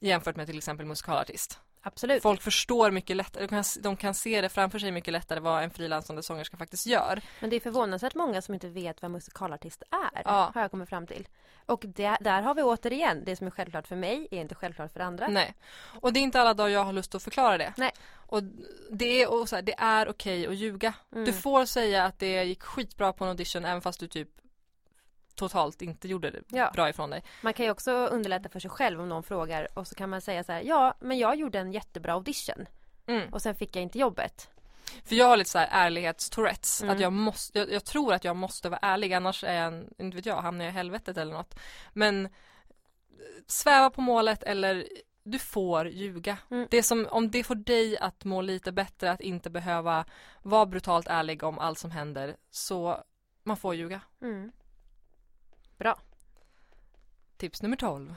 [0.00, 1.60] jämfört med till exempel musikalartist.
[1.82, 2.22] Absolut.
[2.22, 5.62] Folk förstår mycket lättare, de kan, de kan se det framför sig mycket lättare vad
[5.62, 7.20] en frilansande sångerska faktiskt gör.
[7.40, 10.22] Men det är förvånansvärt många som inte vet vad musikalartist är.
[10.24, 10.50] Ja.
[10.54, 11.28] Har jag kommit fram till.
[11.66, 14.92] Och det, där har vi återigen, det som är självklart för mig är inte självklart
[14.92, 15.28] för andra.
[15.28, 15.54] Nej.
[16.00, 17.72] Och det är inte alla dagar jag har lust att förklara det.
[17.76, 17.92] Nej.
[18.14, 18.42] Och
[18.90, 20.94] det är, och så här, det är okej att ljuga.
[21.12, 21.24] Mm.
[21.24, 24.28] Du får säga att det gick skitbra på en audition även fast du typ
[25.36, 26.70] totalt inte gjorde det Ja.
[26.74, 27.22] bra ifrån dig.
[27.42, 30.20] Man kan ju också underlätta för sig själv om någon frågar och så kan man
[30.20, 32.66] säga så här, ja men jag gjorde en jättebra audition
[33.06, 33.32] Mm.
[33.32, 34.50] och sen fick jag inte jobbet.
[35.04, 36.82] För jag har lite så här ärlighetstourettes.
[36.82, 36.94] Mm.
[36.94, 39.94] Att jag måste, jag, jag tror att jag måste vara ärlig annars är jag, en-
[39.98, 41.54] inte vet jag, hamnar jag i helvetet eller något.
[41.92, 42.30] Men eh,
[43.46, 44.86] sväva på målet eller
[45.22, 46.36] du får ljuga.
[46.50, 46.66] Mm.
[46.70, 50.04] Det som, om det får dig att må lite bättre, att inte behöva
[50.42, 53.02] vara brutalt ärlig om allt som händer, så
[53.42, 54.00] man får ljuga.
[54.22, 54.52] Mm.
[57.36, 58.14] Tips nummer 12.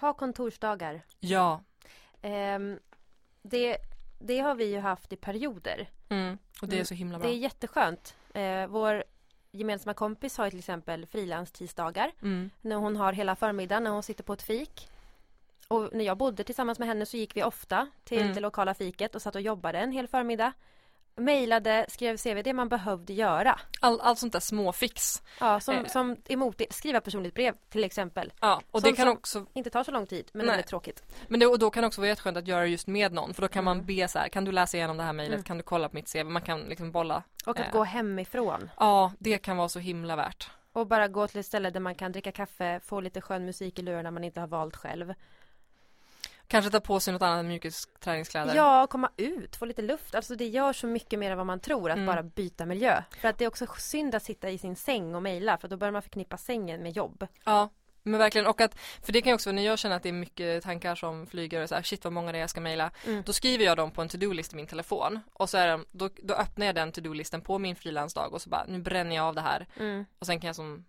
[0.00, 1.02] Ha kontorsdagar.
[1.20, 1.60] Ja.
[2.22, 2.78] Ehm,
[3.42, 3.78] det,
[4.18, 5.90] det har vi ju haft i perioder.
[6.08, 6.38] Mm.
[6.62, 6.86] Och det är Mm.
[6.86, 7.30] så himla Det bra.
[7.30, 8.14] är jätteskönt.
[8.34, 9.04] Eh, vår
[9.50, 12.12] gemensamma kompis har ju till exempel frilanstisdagar.
[12.22, 12.50] Mm.
[12.60, 14.90] När hon har hela förmiddagen när hon sitter på ett fik.
[15.68, 18.34] Och när jag bodde tillsammans med henne så gick vi ofta till Mm.
[18.34, 20.52] det lokala fiket och satt och jobbade en hel förmiddag.
[21.18, 23.60] Mejlade, skrev CV, det man behövde göra.
[23.80, 25.22] All, allt sånt där småfix.
[25.40, 25.84] Ja, som, Eh.
[25.86, 28.32] som emot skriva personligt brev till exempel.
[28.40, 30.62] Ja, och Sånt det kan som- också Inte tar så lång tid men det är
[30.62, 31.02] tråkigt.
[31.28, 33.42] Men det, och då kan det också vara jätteskönt att göra just med någon för
[33.42, 33.86] då kan man Mm.
[33.86, 35.44] be så här, kan du läsa igenom det här mejlet, Mm.
[35.44, 37.22] kan du kolla på mitt CV, man kan liksom bolla.
[37.46, 37.72] Och att Eh.
[37.72, 38.70] gå hemifrån.
[38.78, 40.50] Ja, det kan vara så himla värt.
[40.72, 43.78] Och bara gå till ett ställe där man kan dricka kaffe, få lite skön musik
[43.78, 45.14] i lurarna man inte har valt själv.
[46.48, 48.54] Kanske ta på sig något annat än mjukisträningskläder.
[48.54, 50.14] Ja, komma ut, få lite luft.
[50.14, 52.06] Alltså det gör så mycket mer än vad man tror att Mm.
[52.06, 53.02] bara byta miljö.
[53.20, 55.76] För att det är också synd att sitta i sin säng och mejla för då
[55.76, 57.26] börjar man förknippa sängen med jobb.
[57.44, 57.68] Ja,
[58.02, 60.12] men verkligen och att, för det kan ju också, när jag känner att det är
[60.12, 62.90] mycket tankar som flyger och så här, shit vad många det är jag ska mejla.
[63.06, 63.22] Mm.
[63.26, 66.08] Då skriver jag dem på en to-do-list i min telefon och så är de, då,
[66.22, 69.34] då öppnar jag den to-do-listen på min frilansdag och så bara, nu bränner jag av
[69.34, 70.04] det här Mm.
[70.18, 70.84] och sen kan jag som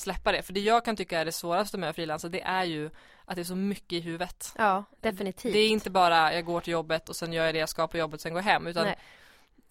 [0.00, 0.42] släppa det.
[0.42, 2.90] För det jag kan tycka är det svåraste med att frilansa det är ju
[3.24, 4.52] att det är så mycket i huvudet.
[4.58, 5.52] Ja, definitivt.
[5.52, 7.88] Det är inte bara jag går till jobbet och sen gör jag det jag ska
[7.88, 8.98] på jobbet och sen går jag hem utan Nej.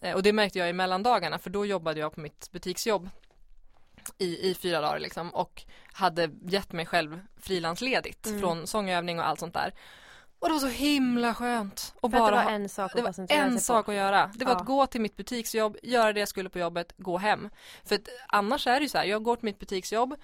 [0.00, 3.08] eh, och det märkte jag i mellandagarna för då jobbade jag på mitt butiksjobb
[4.18, 5.62] i, i fyra dagar liksom och
[5.92, 8.40] hade gett mig själv frilansledigt Mm.
[8.40, 9.74] från sångövning och allt sånt där.
[10.38, 13.52] Och det var så himla skönt att bara det var en sak att koncentrera en
[13.52, 14.30] sig sak att göra.
[14.34, 14.58] Det var Ja.
[14.58, 17.48] att gå till mitt butiksjobb, göra det jag skulle på jobbet, gå hem.
[17.84, 20.14] För att annars är det ju så här, jag går till mitt butiksjobb,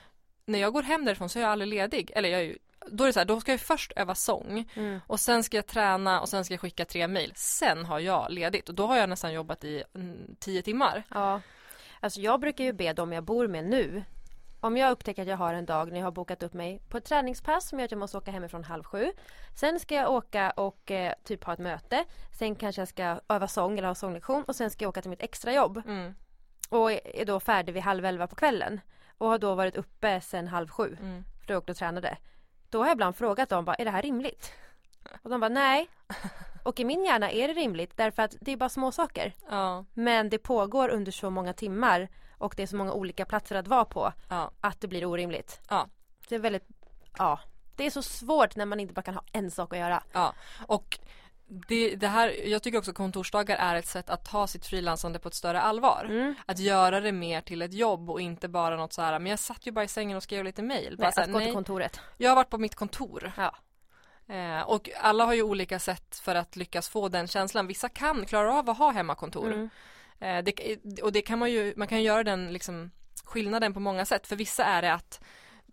[0.46, 2.10] när jag går hem därifrån så är jag aldrig ledig.
[2.14, 4.70] Eller jag är ju, då är det så här, då ska jag först öva sång
[4.76, 5.00] Mm.
[5.06, 7.32] och sen ska jag träna och sen ska jag skicka tre mejl.
[7.36, 11.02] Sen har jag ledigt och då har jag nästan jobbat i mm, tio timmar.
[11.08, 11.40] Ja.
[12.00, 14.02] Alltså jag brukar ju be dem jag bor med nu.
[14.64, 16.96] Om jag upptäcker att jag har en dag när jag har bokat upp mig på
[16.96, 19.12] ett träningspass som gör att jag måste åka hemifrån halv sju.
[19.54, 22.04] Sen ska jag åka och eh, typ ha ett möte.
[22.38, 25.10] Sen kanske jag ska öva sång eller ha sånglektion och sen ska jag åka till
[25.10, 25.82] mitt extrajobb.
[25.86, 26.14] Mm,
[26.70, 28.80] Och är då färdig vid halv elva på kvällen.
[29.18, 30.96] Och har då varit uppe sen halv sju.
[31.00, 31.24] mm.
[31.40, 32.16] För då har jag åkt och tränade.
[32.70, 34.52] Då har jag ibland frågat dem bara, är det här rimligt?
[35.22, 35.88] Och de bara, nej.
[36.62, 39.32] Och i min hjärna är det rimligt därför att det är bara små saker.
[39.50, 42.08] Ja, Men det pågår under så många timmar
[42.39, 45.61] och det är så många olika platser att vara på ja, att det blir orimligt.
[45.68, 45.89] Ja.
[46.28, 46.68] Det är väldigt,
[47.18, 47.41] ja.
[47.76, 50.03] Det är så svårt när man inte bara kan ha en sak att göra.
[50.12, 50.35] ja.
[50.66, 50.99] Och
[51.47, 55.28] det, det här, jag tycker också kontorsdagar är ett sätt att ta sitt frilansande på
[55.28, 56.07] ett större allvar.
[56.11, 56.35] Mm.
[56.47, 59.39] Att göra det mer till ett jobb och inte bara något så här, men jag
[59.39, 60.97] satt ju bara i sängen och skrev lite mejl.
[60.97, 62.01] Bara Nej, här, att gå till nej, kontoret.
[62.16, 63.32] jag har varit på mitt kontor.
[63.37, 63.55] Ja.
[64.35, 67.66] Eh, och alla har ju olika sätt för att lyckas få den känslan.
[67.66, 69.53] Vissa kan klara av att ha hemmakontor.
[69.53, 69.70] Mm.
[70.25, 72.91] Eh, det, och det kan man ju, man kan ju göra den liksom
[73.25, 74.27] skillnaden på många sätt.
[74.27, 75.20] För vissa är det att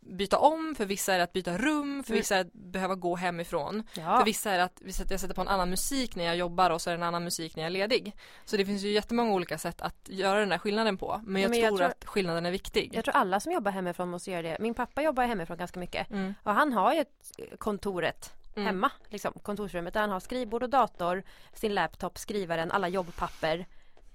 [0.04, 2.20] byta om, för vissa är det att byta rum, för Mm.
[2.20, 3.84] vissa är det att behöva gå hemifrån.
[3.94, 4.18] Ja.
[4.18, 4.82] För vissa är det att
[5.12, 7.24] jag sätter på en annan musik när jag jobbar och så är det en annan
[7.24, 8.16] musik när jag är ledig.
[8.46, 11.22] Så det finns ju jättemånga olika sätt att göra den där skillnaden på.
[11.26, 12.90] Men jag, Men jag tror, tror- att skillnaden är viktig.
[12.94, 14.58] Jag tror alla som jobbar hemifrån måste göra det.
[14.60, 16.10] Min pappa jobbar hemifrån ganska mycket.
[16.12, 16.34] Mm.
[16.44, 18.66] Och han har ju ett kontoret Mm.
[18.66, 21.24] hemma, liksom, kontorsrummet där han har skrivbord och dator,
[21.54, 23.66] sin laptop, skrivaren, alla jobbpapper.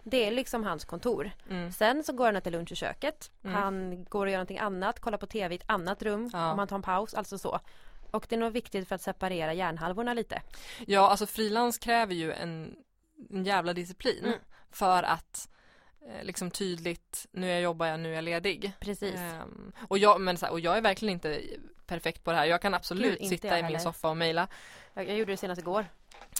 [0.09, 1.30] Det är liksom hans kontor.
[1.50, 1.72] Mm.
[1.72, 3.30] Sen så går han till lunch i köket.
[3.44, 3.54] Mm.
[3.57, 6.52] Han går och gör någonting annat, kollar på tv i ett annat rum Ja.
[6.52, 7.61] om han tar en paus, alltså så.
[8.11, 10.42] Och det är nog viktigt för att separera hjärnhalvorna lite.
[10.86, 12.76] Ja, alltså frilans kräver ju en,
[13.30, 14.38] en jävla disciplin Mm.
[14.70, 15.48] för att
[16.22, 18.72] liksom tydligt, nu jag jobbar jag, nu är jag ledig.
[18.80, 19.14] Precis.
[19.14, 21.42] Ehm, och, jag, men, så här, och jag är verkligen inte
[21.86, 22.44] perfekt på det här.
[22.44, 24.48] Jag kan absolut Gud, sitta i min soffa och mejla.
[24.94, 25.86] Jag, jag gjorde det senast igår.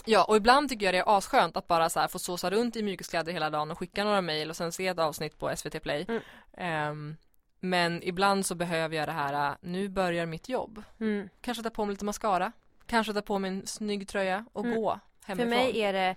[0.05, 2.75] Ja, och ibland tycker jag det är asskönt att bara så här få såsa runt
[2.75, 5.83] i mjukiskläder hela dagen och skicka några mejl och sen se ett avsnitt på SVT
[5.83, 6.05] Play.
[6.07, 6.21] Mm.
[6.57, 7.15] Ehm,
[7.59, 10.83] men ibland så behöver jag det här, äh, nu börjar mitt jobb.
[10.99, 11.29] Mm.
[11.41, 12.51] Kanske ta på mig lite mascara.
[12.85, 14.77] Kanske ta på mig en snygg tröja och Mm.
[14.77, 15.51] gå hemifrån.
[15.51, 16.15] För mig är det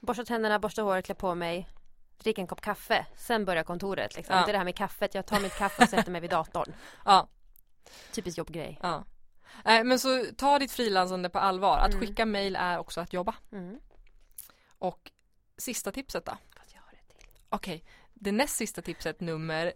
[0.00, 1.68] borsta tänderna, borsta håret, klä på mig,
[2.18, 4.36] dricka en kopp kaffe, sen börjar kontoret liksom.
[4.36, 4.44] Ja.
[4.44, 6.72] Det är det här med kaffet, jag tar mitt kaffe och sätter mig vid datorn.
[7.04, 7.28] Ja,
[8.12, 8.78] Typiskt jobbgrej.
[8.82, 9.04] ja.
[9.64, 11.78] Nej, men så ta ditt frilansande på allvar.
[11.78, 12.00] Att Mm.
[12.00, 13.34] skicka mail är också att jobba.
[13.52, 13.80] Mm.
[14.78, 15.10] Och
[15.56, 16.32] sista tipset då?
[16.56, 17.28] Fast jag har ett till.
[17.48, 19.72] Okej, det näst sista tipset nummer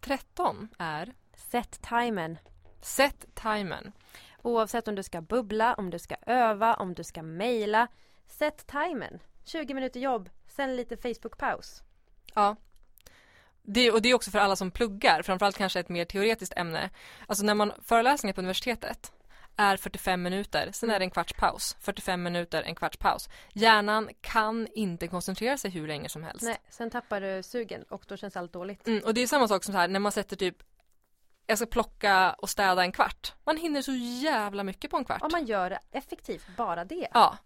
[0.00, 2.38] 13 är Sätt timern.
[2.80, 3.92] Sätt timern.
[4.42, 7.88] Oavsett om du ska bubbla, om du ska öva, om du ska mejla.
[8.26, 9.18] Sätt timern.
[9.44, 11.82] 20 minuter jobb, sen lite Facebook-paus.
[12.34, 12.56] Ja.
[13.62, 16.90] Det, och det är också för alla som pluggar, framförallt kanske ett mer teoretiskt ämne.
[17.26, 19.12] Alltså när man föreläsningar på universitetet
[19.56, 21.76] är 45 minuter, sen är det en kvarts paus.
[21.80, 23.28] 45 minuter, en kvarts paus.
[23.52, 26.44] Hjärnan kan inte koncentrera sig hur länge som helst.
[26.44, 28.86] Nej, sen tappar du sugen och då känns allt dåligt.
[28.86, 30.56] Mm, och det är samma sak som så här när man sätter typ
[31.46, 33.32] jag ska plocka och städa en kvart.
[33.44, 33.92] Man hinner så
[34.22, 35.22] jävla mycket på en kvart.
[35.22, 37.08] Om man gör effektivt, bara det.
[37.14, 37.38] Ja.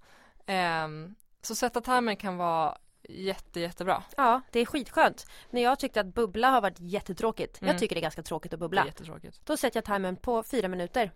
[0.46, 2.78] Ehm, så sätta timern kan vara
[3.12, 4.02] jätte, jättebra.
[4.16, 5.26] Ja, det är skitskönt.
[5.50, 7.62] När jag tyckte att bubbla har varit jättetråkigt.
[7.62, 7.72] Mm.
[7.72, 8.86] Jag tycker det är ganska tråkigt att bubbla.
[8.86, 9.40] jättetråkigt.
[9.44, 11.10] Då sätter jag timern på fyra minuter.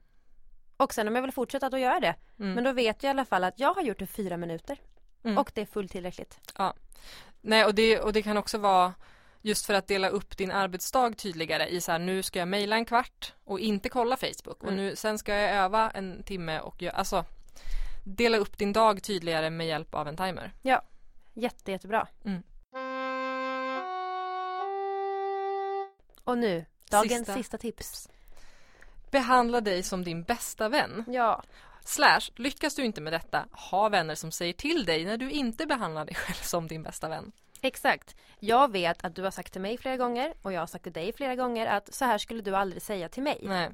[0.77, 2.15] Och sen om jag vill fortsätta då gör jag det.
[2.39, 2.53] Mm.
[2.53, 4.79] Men då vet jag i alla fall att jag har gjort det fyra minuter.
[5.25, 5.39] Mm.
[5.39, 6.41] Och det är fullt tillräckligt.
[7.41, 8.95] Nej, och det, och det kan också vara
[9.43, 12.77] just för att dela upp din arbetsdag tydligare i så här nu ska jag mejla
[12.77, 14.77] en kvart och inte kolla Facebook och Mm.
[14.77, 17.25] nu sen ska jag öva en timme och göra, alltså
[18.05, 20.53] dela upp din dag tydligare med hjälp av en timer.
[21.39, 22.09] Jätte, jättebra.
[22.25, 22.43] Mm.
[26.25, 27.35] Och nu, dagens Sista.
[27.35, 28.09] sista, tips.
[29.11, 31.05] Behandla dig som din bästa vän.
[31.09, 31.43] Ja,
[31.85, 35.67] Slash, lyckas du inte med detta, ha vänner som säger till dig när du inte
[35.67, 37.33] behandlar dig själv som din bästa vän.
[37.61, 38.17] exakt.
[38.41, 40.93] Jag vet att du har sagt till mig flera gånger och jag har sagt till
[40.93, 43.39] dig flera gånger att så här skulle du aldrig säga till mig.
[43.43, 43.71] Nej.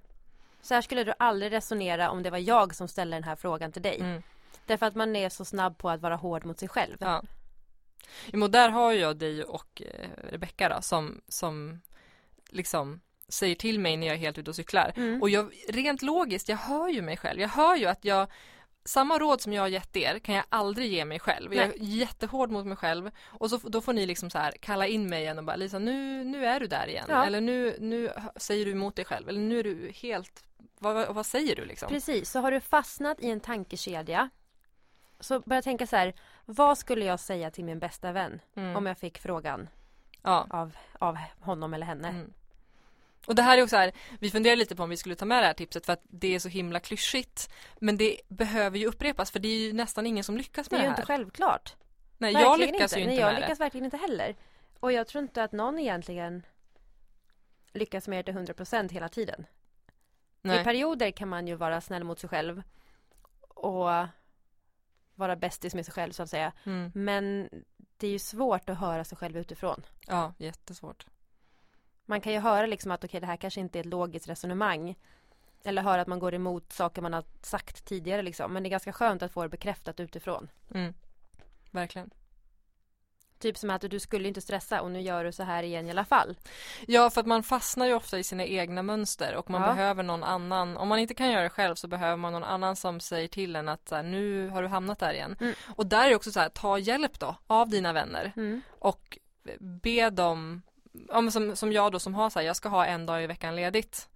[0.62, 3.72] Så här skulle du aldrig resonera om det var jag som ställde den här frågan
[3.72, 4.00] till dig.
[4.00, 4.22] Mm.
[4.66, 6.96] Därför att man är så snabb på att vara hård mot sig själv.
[7.00, 7.22] Ja.
[8.32, 11.80] Jo, där har jag dig och eh, Rebecka då som, som
[12.48, 14.92] liksom säger till mig när jag är helt ute och cyklar.
[14.96, 15.22] Mm.
[15.22, 17.40] Och jag, rent logiskt, jag hör ju mig själv.
[17.40, 18.28] Jag hör ju att jag
[18.84, 21.54] samma råd som jag har gett er kan jag aldrig ge mig själv.
[21.54, 23.10] Jag är jättehård mot mig själv.
[23.24, 25.78] Och så, då får ni liksom så här kalla in mig igen och bara Lisa
[25.78, 27.06] nu, nu är du där igen.
[27.08, 27.26] Ja.
[27.26, 29.28] Eller nu, nu säger du emot dig själv.
[29.28, 30.44] Eller nu är du helt,
[30.78, 31.88] vad, vad, vad säger du liksom?
[31.88, 34.30] Precis, så har du fastnat i en tankekedja
[35.20, 36.14] så börja tänka så här,
[36.46, 38.76] vad skulle jag säga till min bästa vän Mm.
[38.76, 39.68] om jag fick frågan
[40.22, 40.46] ja.
[40.50, 42.08] av, av honom eller henne?
[42.08, 42.32] Mm.
[43.26, 45.42] Och det här är också här, vi funderar lite på om vi skulle ta med
[45.42, 47.52] det här tipset för att det är så himla klyschigt.
[47.80, 50.78] Men det behöver ju upprepas för det är ju nästan ingen som lyckas Det med
[50.78, 50.96] är det, ju här.
[51.00, 51.74] inte självklart.
[52.18, 54.36] Nej, jag Verkligen lyckas ju inte Nej, jag med lyckas verkligen inte heller.
[54.80, 56.42] Och jag tror inte att någon egentligen
[57.72, 59.46] lyckas med det till 100% hela tiden.
[60.42, 60.48] det.
[60.48, 60.64] I Nej.
[60.64, 62.62] perioder kan man ju vara snäll mot sig själv
[63.48, 63.90] och
[65.14, 66.52] vara bästis med sig själv så att säga.
[66.64, 66.92] Mm.
[66.94, 67.48] Men
[67.96, 69.82] det är ju svårt att höra sig själv utifrån.
[70.06, 71.06] Ja, jättesvårt.
[72.06, 74.98] Man kan ju höra liksom att okej det här kanske inte är ett logiskt resonemang.
[75.64, 78.52] Eller höra att man går emot saker man har sagt tidigare liksom.
[78.52, 80.48] Men det är ganska skönt att få det bekräftat utifrån.
[80.74, 80.94] Mm.
[81.70, 82.10] Verkligen.
[83.42, 85.90] Typ som att du skulle inte stressa och nu gör du så här igen i
[85.90, 86.36] alla fall.
[86.86, 89.68] Ja, för att man fastnar ju ofta i sina egna mönster och man Ja.
[89.74, 90.76] behöver någon annan.
[90.76, 93.56] Om man inte kan göra det själv så behöver man någon annan som säger till
[93.56, 95.36] en att så här, nu har du hamnat där igen.
[95.40, 95.54] Mm.
[95.76, 98.32] Och där är det också så här, ta hjälp då av dina vänner.
[98.36, 98.62] Mm.
[98.78, 99.18] och
[99.60, 100.62] be dem,
[101.08, 103.26] ja, som, som jag då som har så här, jag ska ha en dag i
[103.26, 104.08] veckan ledigt.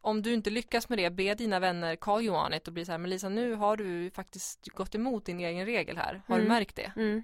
[0.00, 2.84] Om du inte lyckas med det, be dina vänner call you on it och bli
[2.84, 6.22] så här, men Lisa nu har du faktiskt gått emot din egen regel här.
[6.26, 6.54] Har du Mm.
[6.54, 6.92] märkt det?
[6.96, 7.22] Mm.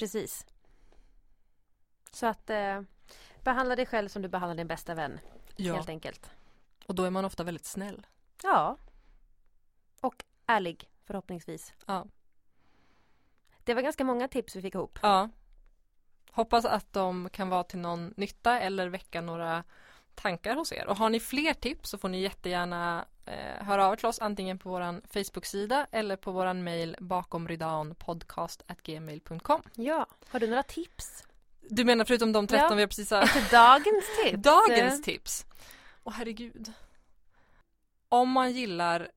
[0.00, 0.46] Precis.
[2.12, 2.82] Så att eh,
[3.44, 5.20] behandla dig själv som du behandlar din bästa vän.
[5.56, 5.74] Ja.
[5.74, 6.30] Helt enkelt.
[6.86, 8.06] Och då är man ofta väldigt snäll.
[8.42, 8.76] Ja.
[10.00, 11.74] Och ärlig förhoppningsvis.
[11.86, 12.06] Ja.
[13.64, 14.98] Det var ganska många tips vi fick ihop.
[15.02, 15.28] Ja.
[16.30, 19.64] Hoppas att de kan vara till någon nytta eller väcka några
[20.22, 20.86] tankar hos er.
[20.86, 24.18] Och har ni fler tips så får ni jättegärna eh, höra av er till oss
[24.18, 30.06] antingen på våran Facebook-sida eller på våran mail bakomridanpodcast.gmail.com Ja.
[30.30, 31.24] Har du några tips?
[31.70, 32.74] Du menar förutom de 13 Ja.
[32.74, 33.50] vi precis har...
[33.50, 34.42] Dagens tips?
[34.42, 35.46] Dagens tips!
[36.04, 36.72] Åh herregud.
[38.08, 39.08] Om man gillar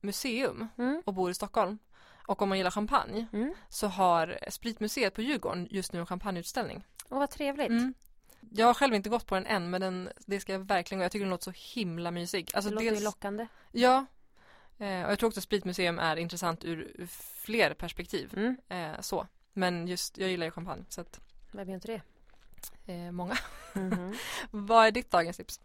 [0.00, 1.02] museum Mm.
[1.06, 1.78] och bor i Stockholm
[2.26, 3.54] och om man gillar champagne Mm.
[3.68, 6.84] så har Spritmuseet på Djurgården just nu en champagneutställning.
[7.10, 7.68] Åh vad trevligt.
[7.70, 7.94] Mm.
[8.50, 11.04] Jag har själv inte gått på den än men den, det ska jag verkligen gå.
[11.04, 12.50] Jag tycker den låter så himla mysig.
[12.54, 13.46] Alltså det låter ju lockande.
[13.72, 14.06] Ja.
[14.78, 18.32] Eh, och jag tror också att Spritmuseum är intressant ur, fler perspektiv.
[18.36, 18.56] Mm.
[18.68, 19.26] Eh, så.
[19.52, 21.20] Men just, jag gillar ju champagne så att
[21.52, 21.88] Vem gör inte
[22.86, 22.92] det?
[22.92, 23.36] eh, många.
[23.74, 24.14] Mhm.
[24.50, 25.60] Vad är ditt dagens tips?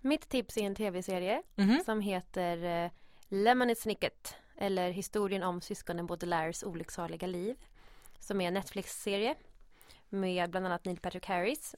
[0.00, 1.82] Mitt tips är en tv-serie Mhm.
[1.84, 2.90] som heter
[3.28, 7.56] Lemony Snicket eller historien om syskonen Baudelaires olycksaliga liv
[8.18, 9.34] som är en Netflix-serie
[10.08, 11.74] med bland annat Neil Patrick Harris.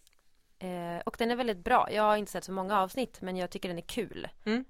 [0.58, 1.92] Eh, och den är väldigt bra.
[1.92, 4.28] Jag har inte sett så många avsnitt men jag tycker den är kul.
[4.44, 4.64] Mm.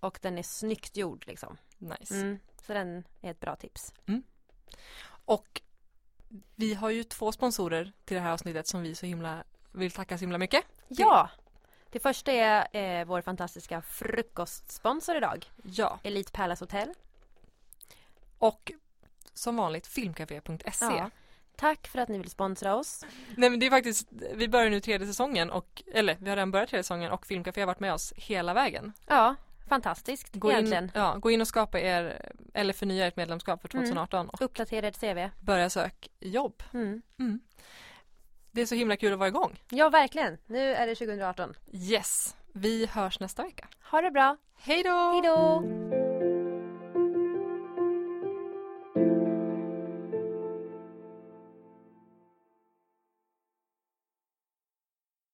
[0.00, 1.56] Och den är snyggt gjord liksom.
[1.78, 2.14] Nice.
[2.14, 2.38] Mm.
[2.66, 3.94] Så den är ett bra tips.
[5.24, 5.62] Och
[6.54, 10.18] vi har ju två sponsorer till det här avsnittet som vi så himla vill tacka
[10.18, 10.64] så himla mycket.
[10.88, 11.30] Ja!
[11.90, 15.50] Det första är eh, vår fantastiska frukostsponsor idag.
[15.62, 16.94] Ja, Elite Palace Hotel.
[18.38, 18.72] och
[19.34, 20.84] som vanligt filmcafé.se.
[20.84, 21.10] Ja.
[21.56, 23.04] Tack för att ni vill sponsra oss.
[23.36, 26.50] Nej men det är faktiskt, vi börjar nu tredje säsongen och, eller vi har redan
[26.50, 28.92] börjat tredje säsongen och Filmcafé har varit med oss hela vägen.
[29.06, 29.34] Ja,
[29.68, 30.84] fantastiskt Gå egentligen.
[30.84, 34.86] in, ja, gå in och skapa er, eller förnya ert medlemskap för 2018 och Uppdatera
[34.88, 35.44] ert CV.
[35.44, 36.62] börja sök jobb.
[36.74, 37.02] Mm.
[37.18, 37.40] Mm.
[38.50, 39.60] Det är så himla kul att vara igång.
[39.70, 40.38] Ja, verkligen.
[40.46, 41.54] Nu är det 2018.
[41.72, 43.68] Yes, vi hörs nästa vecka.
[43.90, 44.36] Ha det bra.
[44.58, 45.10] Hej då!
[45.12, 46.01] Hej då!